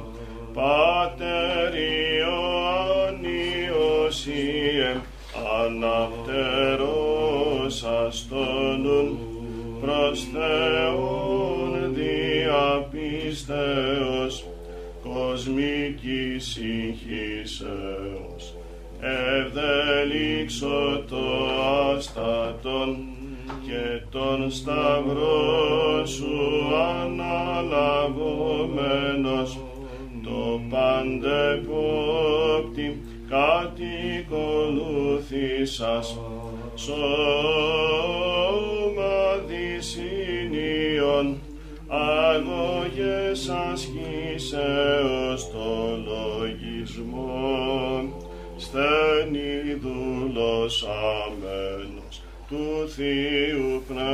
[0.55, 1.73] Πάτερ
[2.17, 4.91] Ιωάννιος Ιε,
[5.63, 9.19] αναπτερός αστόνουν
[9.81, 11.71] προς Θεόν
[12.93, 14.45] διαπίστεως
[15.03, 18.43] κοσμικής συγχύσεως
[18.99, 21.25] ευδελίξω το
[21.95, 22.97] άστατον
[23.67, 26.61] και τον σταυρό σου
[27.01, 29.57] αναλαβωμένος
[31.05, 32.87] το παντεπόπτη
[33.29, 36.17] κατοικολούθησας
[36.75, 37.05] σώμα
[39.47, 41.25] δυσυνείων
[41.87, 45.69] αγωγές ασκήσεως το
[46.05, 47.53] λογισμό
[48.57, 52.15] στένει δούλος αμένος
[52.47, 54.05] του Θείου Πνεύματος.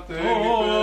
[0.00, 0.75] て。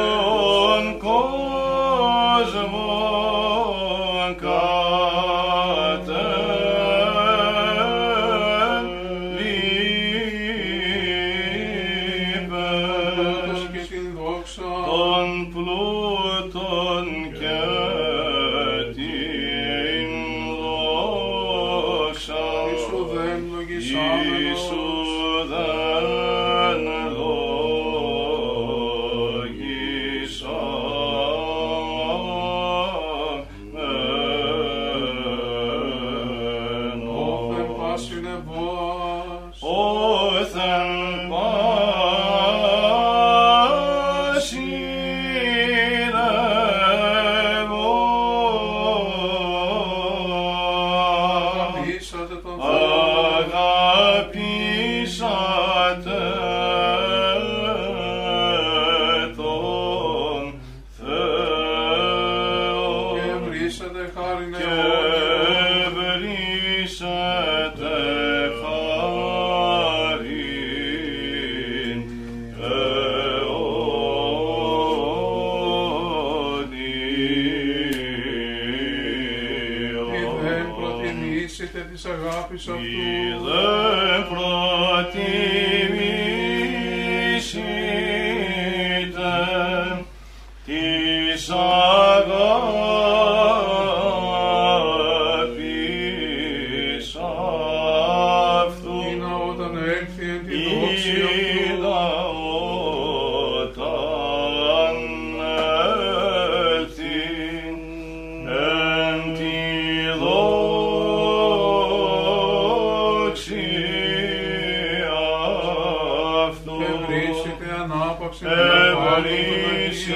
[118.14, 120.14] απαξιπλαγωνίσι.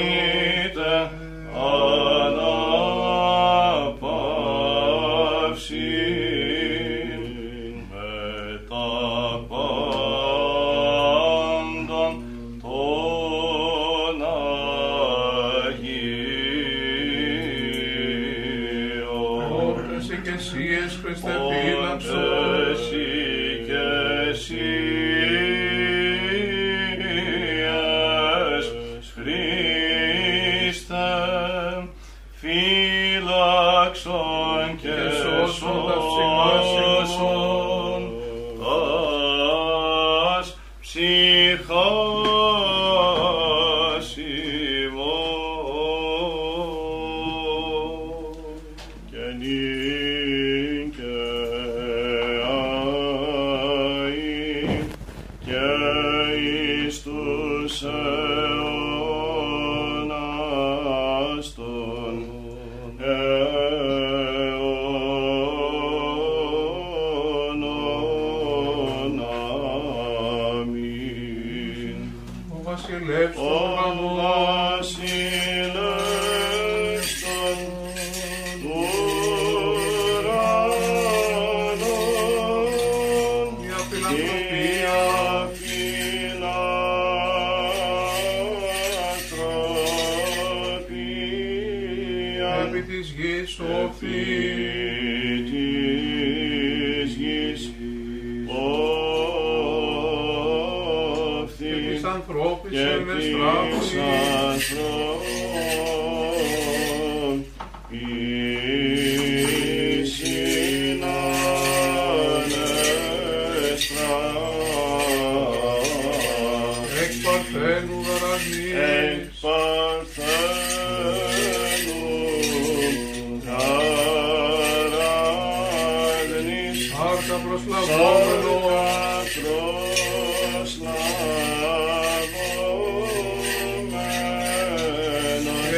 [117.07, 118.73] Εκ παρθένου γαρανής.
[119.15, 120.87] Εκ παρθένου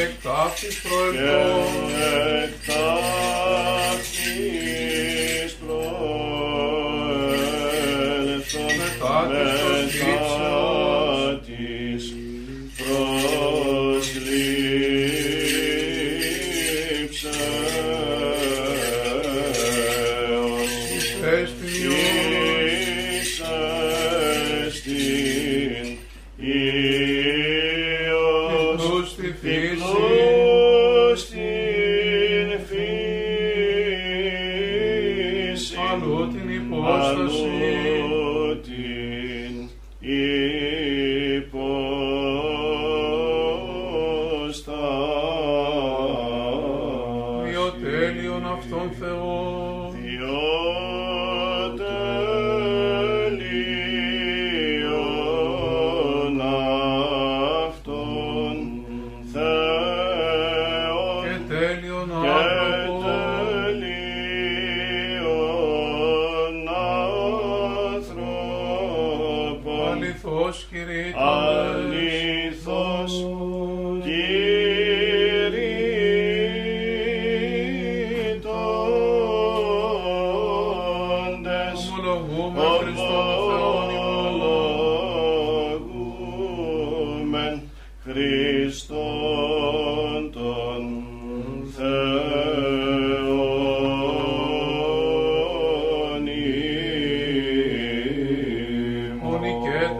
[0.01, 1.89] Εκ ταύτης προεπτός.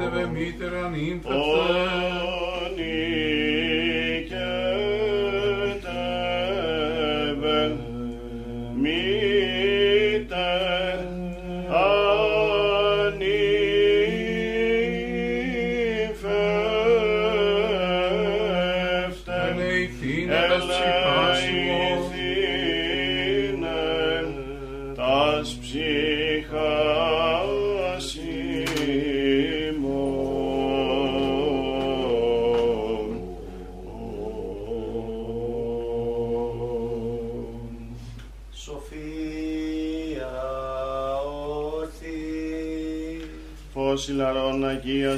[0.10, 1.38] Ove, miteran infectae.
[1.38, 2.59] Oh.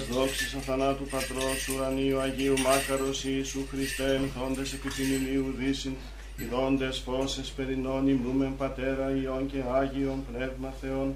[0.02, 5.94] Αγίας δόξης αθανάτου Πατρός ουρανίου Αγίου Μάκαρος Ιησού Χριστέ ενθόντες επί την ηλίου δύσιν
[6.38, 11.14] ειδώντες φως εσπερινών ημνούμεν Πατέρα Υιόν και Άγιον Πνεύμα Θεόν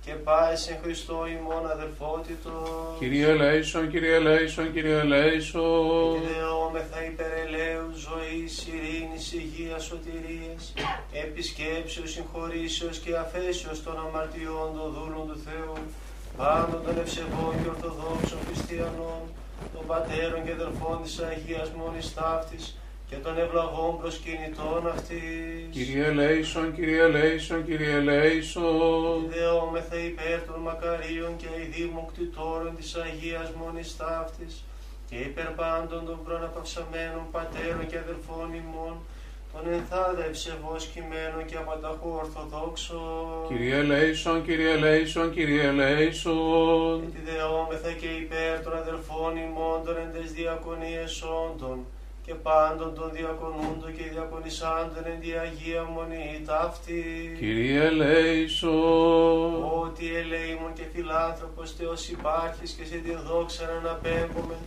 [0.08, 2.52] και πάει σε Χριστό ημών αδελφότητο.
[3.00, 10.64] Κύριε Λέησον, Κύριε Λέησον, Κύριε Και Λέησον, δεόμεθα υπέρ ελαίου ζωής, ειρήνης, υγείας, σωτηρίας,
[11.26, 15.78] επισκέψεως, συγχωρήσεως και αφέσεως των αμαρτιών των δούλων του Θεού,
[16.38, 19.22] πάνω των ευσεβών και ορθοδόξων χριστιανών,
[19.74, 22.64] των πατέρων και αδελφών της Αγίας Μόνης Ταύτης
[23.10, 25.68] και των ευλαγών προσκυνητών αυτής.
[25.72, 33.50] Κύριε Λέησον, Κύριε Λέησον, Κύριε Λέησον, Δεόμεθα υπέρ των μακαρίων και ειδήμων κτητόρων της Αγίας
[33.60, 34.64] Μόνης Ταύτης
[35.10, 38.96] και υπέρ πάντων των προναπαυσαμένων πατέρων και αδελφών ημών,
[39.54, 43.48] των ενθάδα ευσεβώς κειμένων και απανταχού ορθοδόξων.
[43.48, 49.96] Κύριε Λέησον, Κύριε Λέησον, Κύριε Λέησον, Και τη δεόμεθα και υπέρ των αδελφών ημών των
[50.04, 51.78] εντες διακονίες όντων
[52.28, 57.02] και πάντων των διακονούντων και διακονισάντων εν τη Αγία Μονή ταύτη.
[57.40, 59.52] Κύριε Λέησον,
[59.84, 64.58] Ότι ελεήμων και φιλάνθρωπος Θεός υπάρχεις και σε την δόξα να αναπέμπουμε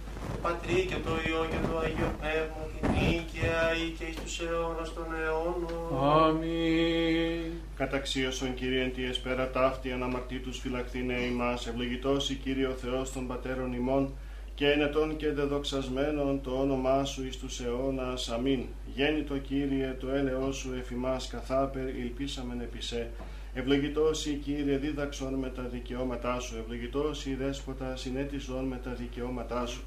[0.43, 4.95] Πατρί και το Υιό και το Αγίο Πνεύμα την νίκαια ή και εις τους αιώνας
[4.95, 5.83] των αιώνων.
[6.25, 7.53] Αμήν.
[7.77, 13.27] Καταξίωσον Κύριε εν τη εσπέρα ταύτη αναμαρτήτους φυλακτήνε ημάς, ευλογητός η Κύριε ο Θεός των
[13.27, 14.13] Πατέρων ημών,
[14.61, 18.29] και ενετών και δεδοξασμένων το όνομά σου εις τους αιώνας.
[18.29, 18.65] Αμήν.
[18.95, 23.11] Γέννητο Κύριε το έλεος σου εφημάς καθάπερ ηλπίσαμεν επί σε.
[23.55, 29.67] Ευλογητός η Κύριε δίδαξον με τα δικαιώματά σου, ευλογητός η Δέσποτα συνέτησον με τα δικαιώματά
[29.67, 29.83] σου.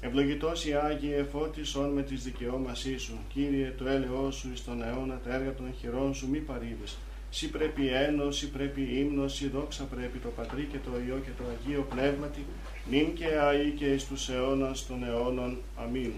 [0.00, 3.18] Ευλογητός η Άγιε εφώτισον με τις δικαιώμασή σου.
[3.32, 6.96] Κύριε το έλεος σου εις τον αιώνα τα έργα των χειρών σου μη παρήβες.
[7.30, 11.30] Σι πρέπει ένος, σι πρέπει ύμνος, σι δόξα πρέπει το Πατρί και το Υιό και
[11.38, 12.44] το Αγίο Πνεύματι,
[12.90, 15.58] νυν και αεί και εις τους αιώνας των αιώνων.
[15.76, 16.12] Αμήν.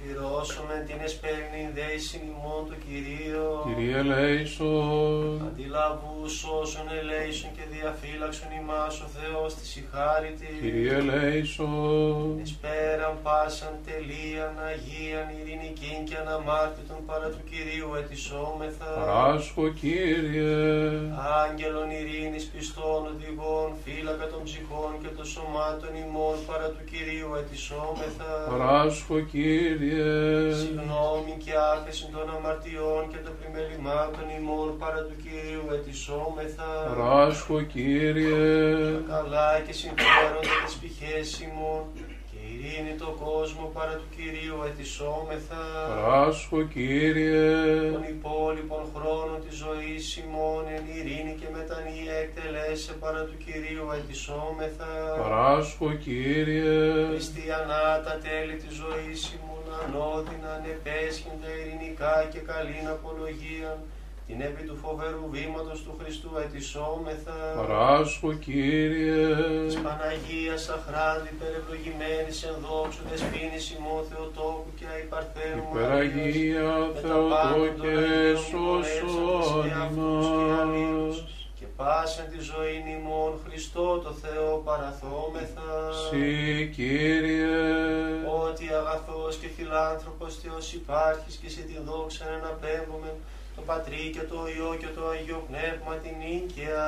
[0.00, 3.48] Πληρώσουμε την εσπέρνη δέησιν ημών του Κυρίου.
[3.66, 10.54] Κύριε Λέησον, Αντιλαβούς όσων ελέησον και διαφύλαξον ημάς ο Θεός της η χάρη της.
[10.62, 18.90] Κύριε Λέησον, Εσπέραν πάσαν τελείαν Αγίαν ειρηνικήν και αναμάρτητον παρά του Κυρίου ετισόμεθα.
[18.98, 20.54] παράσχω Κύριε,
[21.42, 28.30] Άγγελων ειρήνης πιστών οδηγών, φύλακα των ψυχών και των σωμάτων ημών παρά του Κυρίου ετισόμεθα.
[28.50, 29.85] παράσχω Κύριε,
[30.62, 36.68] Συγγνώμη και άφεση των αμαρτιών και των πλημελημάτων ημών παρά του Κυρίου ετισόμεθα.
[36.88, 38.34] παράσχω Κύριε,
[39.12, 41.82] Καλά και συμφέροντα τις πηχές ημών.
[41.94, 42.02] και
[42.66, 45.62] ειρήνη το κόσμο παρά του Κυρίου ετισόμεθα.
[45.88, 47.46] παράσχω Κύριε,
[47.92, 54.90] Των υπόλοιπων χρόνων της ζωής ημών εν ειρήνη και μετανία εκτελέσε παρά του Κυρίου ετισόμεθα.
[55.22, 56.74] παράσχω Κύριε,
[57.12, 63.70] Χριστιανά τα τέλη της ζωής ημών ανώδυνα ανεπέσχυντα ειρηνικά και καλήν απολογία
[64.26, 67.36] την επί του φοβερού βήματος του Χριστού ετισόμεθα.
[67.56, 69.26] παράσχω Κύριε,
[69.66, 76.68] Της Παναγίας Σαχράντη, περευλογημένης εν δόξου, δεσπίνης ημών Θεοτόκου και αϊπαρθένου Υπεραγία
[77.02, 77.98] Θεοτόκε
[78.48, 81.16] σώσον ημάς.
[81.58, 85.70] και πάσεν τη ζωή ημών Χριστό το Θεό παραθόμεθα.
[86.08, 86.26] Συ
[86.76, 87.56] Κύριε,
[88.46, 93.10] Ότι αγαθός και φιλάνθρωπος Θεός υπάρχεις και σε την δόξα εναπέμπουμε
[93.56, 96.84] το Πατρί και το Υιό και το Αγίο Πνεύμα την νίκαια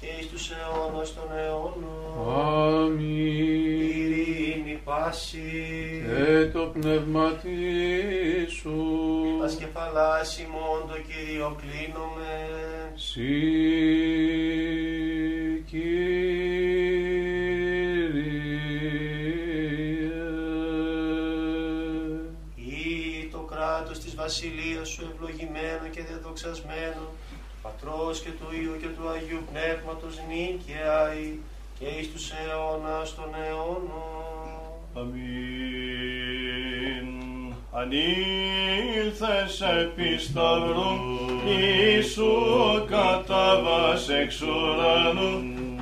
[0.00, 2.02] και εις τους αιώνας των αιώνων.
[2.84, 3.80] Αμήν.
[3.80, 5.50] Ειρήνη πάση.
[6.06, 7.28] Και το πνεύμα
[8.48, 8.76] σου.
[9.44, 12.32] Ας κεφαλάς ημών το Κύριο κλείνομαι.
[12.94, 13.28] Συ
[15.70, 17.07] Κύριε.
[24.28, 29.42] Κράτος της βασιλείας σου ευλογημένο και δεδοξασμένο, του Πατρός και του Υιού και του Αγίου
[29.50, 31.38] Πνεύματος νίκαια ή
[31.78, 34.42] και εις τους αιώνας των αιώνων.
[34.94, 35.48] Αμήν.
[37.72, 40.92] Ανήλθες επί σταυρού,
[41.46, 42.34] Ιησού
[42.88, 45.32] κατάβας εξ ουρανού,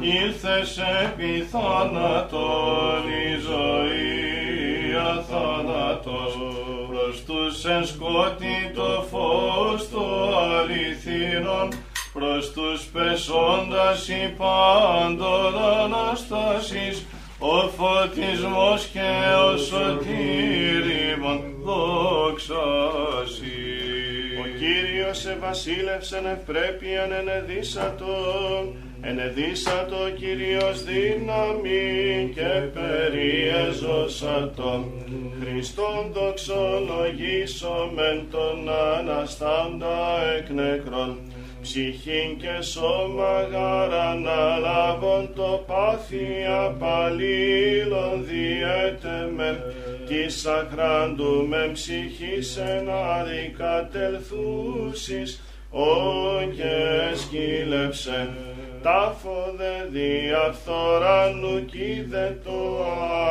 [0.01, 4.47] ήλθες επί θάνατον η ζωή
[4.95, 6.46] αθάνατος, προς
[7.37, 10.05] τους εν σκότη το φως το
[10.39, 11.69] αληθινόν,
[12.13, 17.07] προς τους πεσόντας υπάντων Αναστάσης,
[17.39, 19.11] ο φωτισμός και
[19.47, 22.67] ο σωτήριμον δόξασης.
[25.07, 28.15] Ο Κύριος ευασίλευσεν ευπρέπειαν ενεδίσατο,
[29.01, 34.85] ενεδίσατο Κύριος δύναμη και περιέζωσατο.
[35.41, 39.99] Χριστόν δοξολογήσομεν τον Αναστάντα
[40.37, 41.19] εκ νεκρών,
[41.67, 46.27] ψυχήν και σώμα γάραν αλάβων το πάθη
[46.65, 49.57] απαλλήλων διέτεμεν,
[50.07, 55.87] της σαχράντου με ψυχής εν αδικατελθούσεις, ο
[56.57, 58.29] και σκύλεψε,
[58.83, 62.85] τάφο δε διαφθοράνου κοίδε το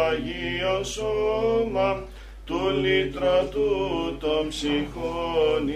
[0.10, 2.04] Άγιο σώμα,
[2.46, 5.70] του λύτρωτου των ψυχών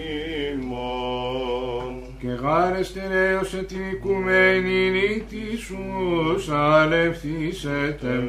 [0.52, 1.99] ημών.
[2.20, 5.78] Και γάρεστε νέος εν την οικουμένη νύχτη σου
[6.46, 8.28] σαλευθήσετε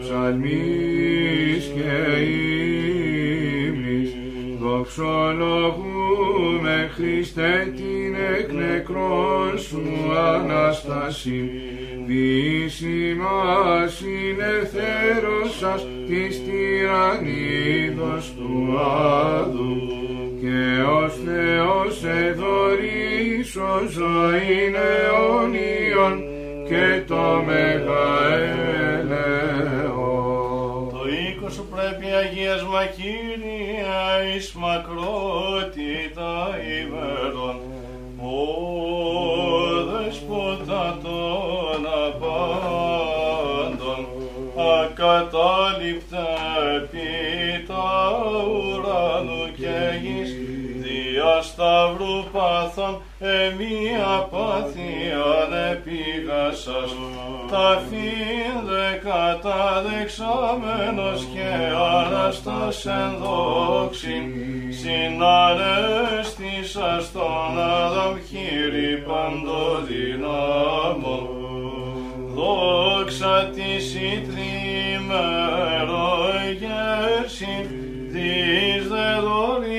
[0.00, 2.20] ψαλμής και
[3.66, 4.10] ύμνης
[4.60, 9.82] δοξολογούμε Χριστέ την εκ νεκρών σου
[10.34, 11.50] Ανάσταση.
[12.06, 19.97] Δύσιμα συνεθέρωσας της τυραννίδος του Άδου
[20.78, 26.22] και ως Θεός εδωρήσω ζωήν αιώνιον
[26.68, 28.06] και το μεγαέλεο.
[30.92, 36.32] Το οίκος σου πρέπει αγίασμα Κύρια εις μακρότητα
[36.80, 37.47] ημέρων.
[51.78, 56.90] Σταυρού πάθων εμία πάθιαν επίγασας
[57.50, 61.50] τα φύνδε καταδεξάμενος και
[61.98, 64.16] Αναστάς εν δόξη
[64.70, 71.22] συναρέστησας τον Αδαμ χείρι παντοδυνάμων
[72.34, 76.08] δόξα της η τριμέρο
[76.60, 77.54] γέρση
[78.10, 79.77] δις δε δόρισε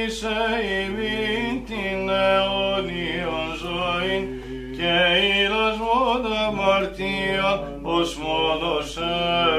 [5.69, 7.49] ηρασμότα μαρτία
[7.81, 8.97] ως μόνος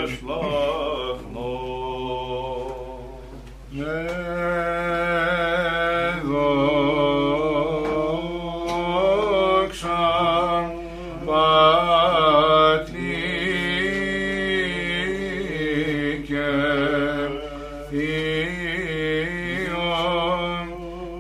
[0.03, 1.59] ευσπλαχνό.
[9.53, 10.03] Δόξα
[11.27, 11.61] Πατρί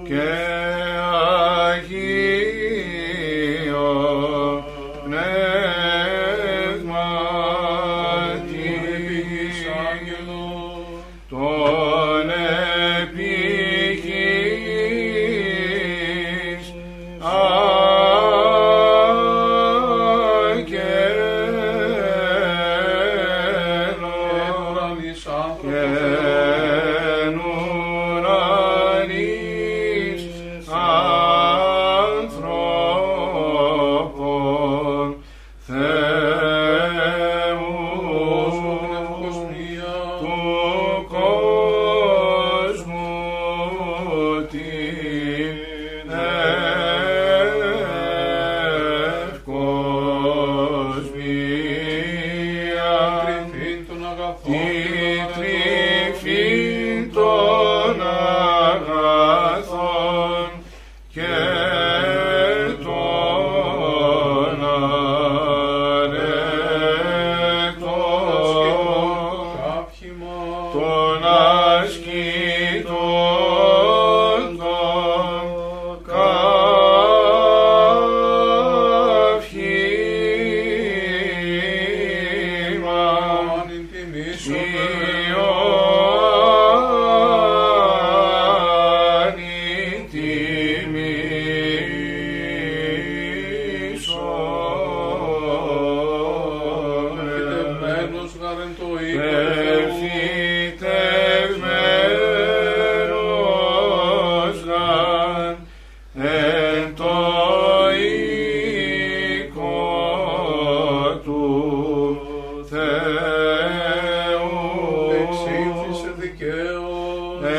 [0.08, 0.49] και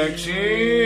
[0.01, 0.80] direction.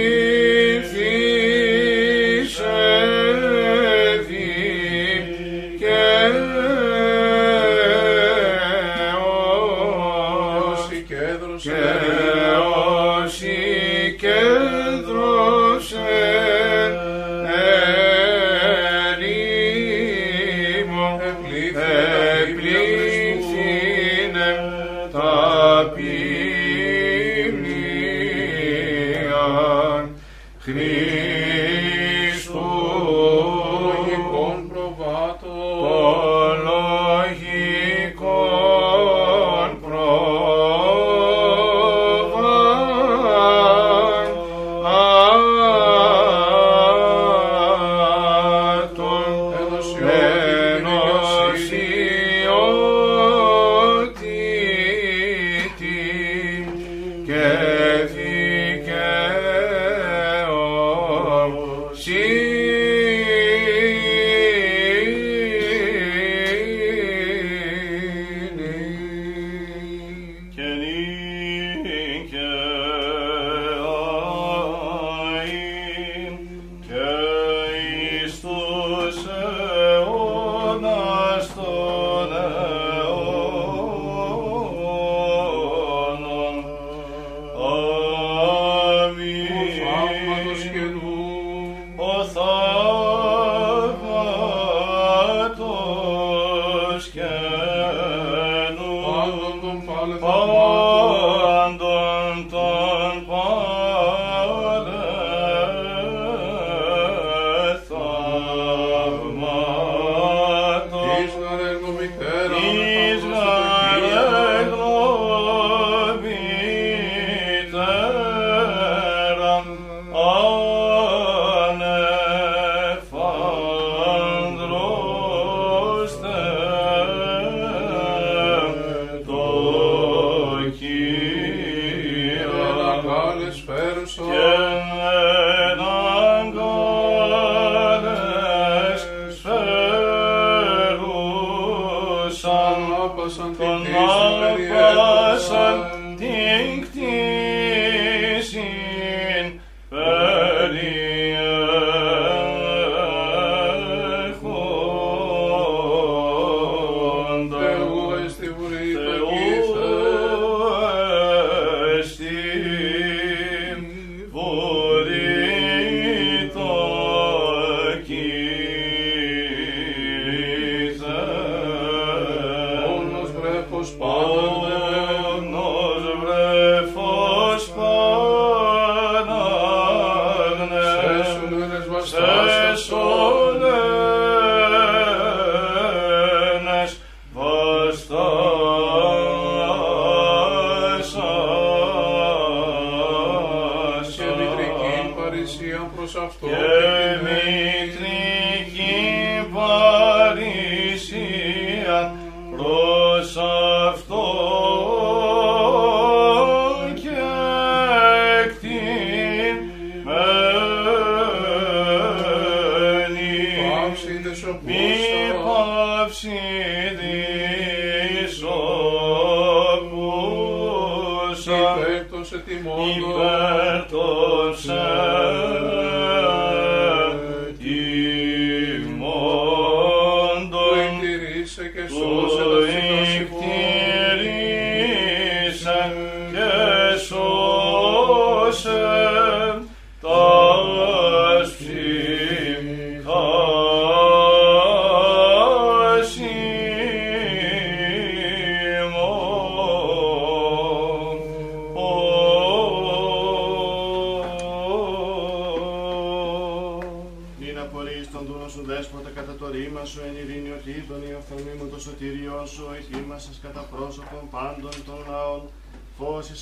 [235.86, 236.24] Amen.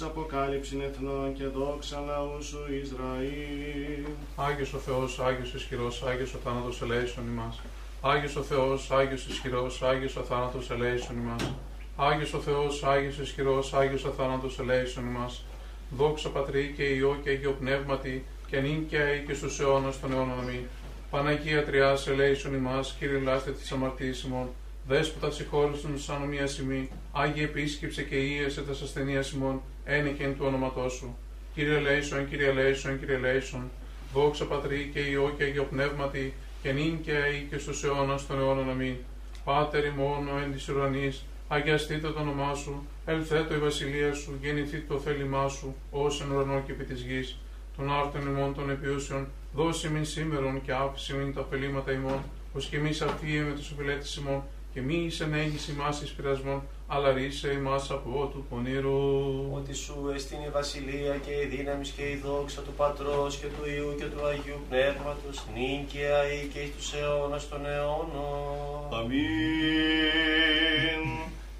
[0.03, 4.05] Αποκάλυψην εθνών και δόξα λαού σου Ισραήλ.
[4.35, 7.59] Άγιος ο Θεός, Άγιος ισχυρός, Άγιος ο θάνατος ελέησον ημάς.
[8.01, 11.53] Άγιος ο Θεός, Άγιος ισχυρός, Άγιος ο θάνατος ελέησον ημάς.
[11.95, 15.43] Άγιος ο Θεός, Άγιος ισχυρός, Άγιος ο θάνατος ελέησον ημάς.
[15.97, 20.11] Δόξα Πατρί και Υιό και Αγίο Πνεύματι και νυν και αεί και στους αιώνας των
[20.11, 20.65] αιώνων αμήν.
[21.09, 24.49] Παναγία Τριάς ελέησον ημάς, Κύριε λάστε της αμαρτίας ημών.
[24.87, 30.93] Δέσποτα συγχώρησον σαν ομοία σημεί, Άγιε επίσκεψε και ίεσε τα ασθενεία ημών, ένικεν του όνοματός
[30.93, 31.17] σου.
[31.53, 33.69] Κύριε Λέησον, Κύριε Λέησον, Κύριε Λέησον,
[34.13, 38.39] δόξα Πατρί και Υιό και Αγίο Πνεύματι, και νυν και αεί και στους αιώνας των
[38.39, 38.95] αιώνων αμήν.
[39.43, 44.79] Πάτερ ημών ο εν της ουρανής, αγιαστείτε το όνομά σου, ελθέτω η βασιλεία σου, γεννηθεί
[44.79, 47.37] το θέλημά σου, ως εν ουρανό και επί της γης.
[47.77, 52.65] Των άρτων ημών των επιούσεων, δώσει μην σήμερον και άφηση μην τα ωφελήματα ημών, ως
[52.65, 54.43] και εμείς αφίε με τους οφειλέτες ημών,
[54.73, 59.01] και μη εις ενέγεις ημάς εις πειρασμών, αλλά ρίσε ημάς από του πονήρου.
[59.53, 63.69] Ότι σου εστίν η βασιλεία και η δύναμη και η δόξα του Πατρός και του
[63.69, 68.99] Υιού και του Αγίου Πνεύματος, νυν και αεί και εις τους αιώνας των αιώνων.
[68.99, 69.33] Αμήν.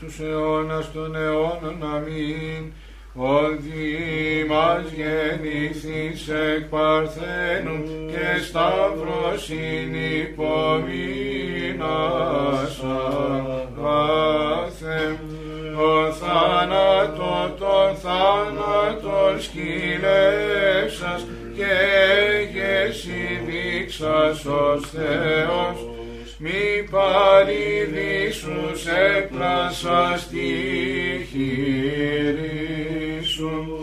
[0.00, 2.72] τους αιώνας των αιώνων αμήν.
[3.14, 11.62] Ότι μας γεννηθείς εκ Παρθένου και Σταύρος είναι υπομείνας
[13.68, 15.16] αγάθεμ.
[15.76, 21.26] Ο θάνατο τον θάνατο σκυλεύσας
[21.56, 21.74] και
[22.52, 25.89] γεσι δείξας ως Θεός
[26.42, 28.86] μη παρηδίσους
[29.16, 30.48] έπλασα στη
[31.30, 33.78] χείρη σου,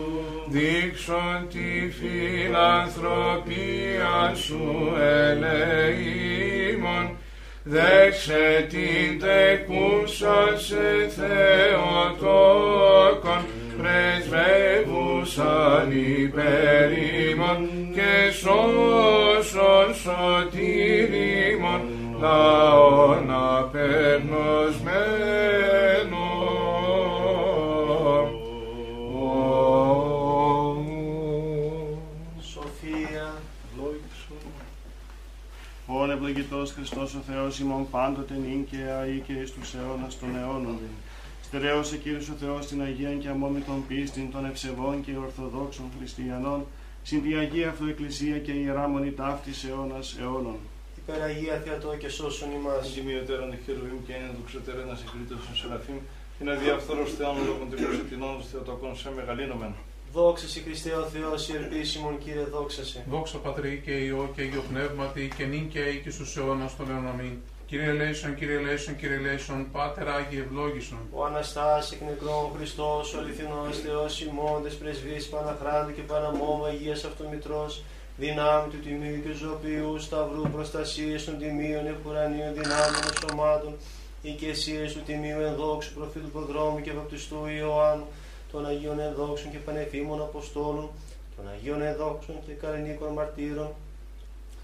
[0.48, 4.92] δείξον τη φιλανθρωπία σου
[5.30, 7.16] ελεήμων,
[7.62, 13.42] δέξε την τεκούσα σε Θεοτόκον,
[13.78, 17.60] πρεσβεύουσαν υπερήμων
[17.94, 19.07] και σώσον
[22.20, 24.16] λαόν απεγνωσμένο.
[32.40, 33.34] Σοφία,
[35.86, 40.36] Ων ευλογητός Χριστός ο Θεός ημών πάντοτε νυν και αεί και εις τους αιώνας των
[40.36, 40.78] αιώνων.
[41.42, 46.66] Στερέωσε Κύριος ο Θεός την Αγία και αμόμητον πίστην των ευσεβών και ορθοδόξων χριστιανών,
[47.02, 50.58] συν τη Αγία Αυτοεκκλησία και Ιερά Μονή ταύτης αιώνας αιώνων.
[51.08, 52.86] Υπεραγία Θεατό και σώσον ημάς.
[52.86, 55.98] Αντιμιωτέρων χερουίμ και είναι του ξετέρενα εκρήτως των Σεραφείμ,
[56.40, 59.72] είναι διαφθορός Θεών λόγων του προσετινών Θεοτοκών σε μεγαλύνομεν.
[60.12, 63.04] Δόξα σε Χριστέ ο Θεός, η ελπίσιμον Κύριε δόξα σε.
[63.12, 66.90] Δόξα Πατρί και Υιό και Αγίο Πνεύματι και νυν και αεί και στους αιώνας των
[66.90, 67.34] αιώνων αμήν.
[67.68, 70.98] Κύριε Λέισον, Κύριε Λέισον, Κύριε Λέισον, Πάτερ Άγιε ευλόγησον.
[71.12, 77.04] Ο Αναστάς εκ νεκρών Χριστός, ο αληθινός Θεός ημών, τες πρεσβείς Παναχράντου και Παναμόμα, Αγίας
[77.04, 77.82] Αυτομητρός,
[78.18, 83.72] δυνάμει του Τιμίου και Ζωπίου, Σταυρού προστασίες των Τιμίων, Επουρανίων δυνάμεων σωμάτων,
[84.22, 88.06] οικεσίες του Τιμίου ενδόξου προφήτου Προδρόμου και Βαπτιστού Ιωάννου,
[88.52, 90.88] των Αγίων ενδόξων και Πανεφήμων Αποστόλων,
[91.36, 93.70] των Αγίων ενδόξων και Καρινίκων Μαρτύρων,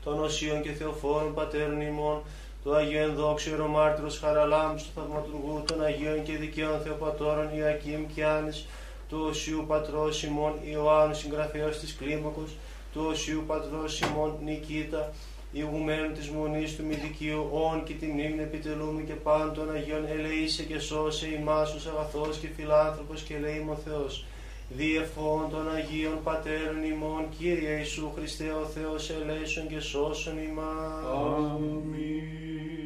[0.04, 2.22] των Οσίων και Θεοφόρων Πατέρων ημών,
[2.64, 8.66] του Αγίου Ενδόξου Ιερομάρτυρος Χαραλάμπους, του Θαυματουργού, των Αγίων και Δικαίων Θεοπατώρων Ιακήμ και Άνης,
[9.08, 12.50] του Οσίου Πατρός Σιμών Ιωάννου Συγγραφέως της Κλίμακος,
[12.94, 15.12] του Οσίου Πατρός Σιμών Νικήτα,
[15.52, 20.62] ηγουμένου της Μονής του Μηδικίου, όν και τη μνήμη επιτελούμε και πάντων των Αγίων ελεήσε
[20.62, 24.24] και σώσε ημάς ως αγαθός και φιλάνθρωπος και ελεήμων Θεός.
[24.68, 31.04] Διευχών των Αγίων Πατέρων ημών, Κύριε Ιησού Χριστέ ο Θεός ελέησον και σώσον ημάς.
[31.14, 32.83] Αμήν.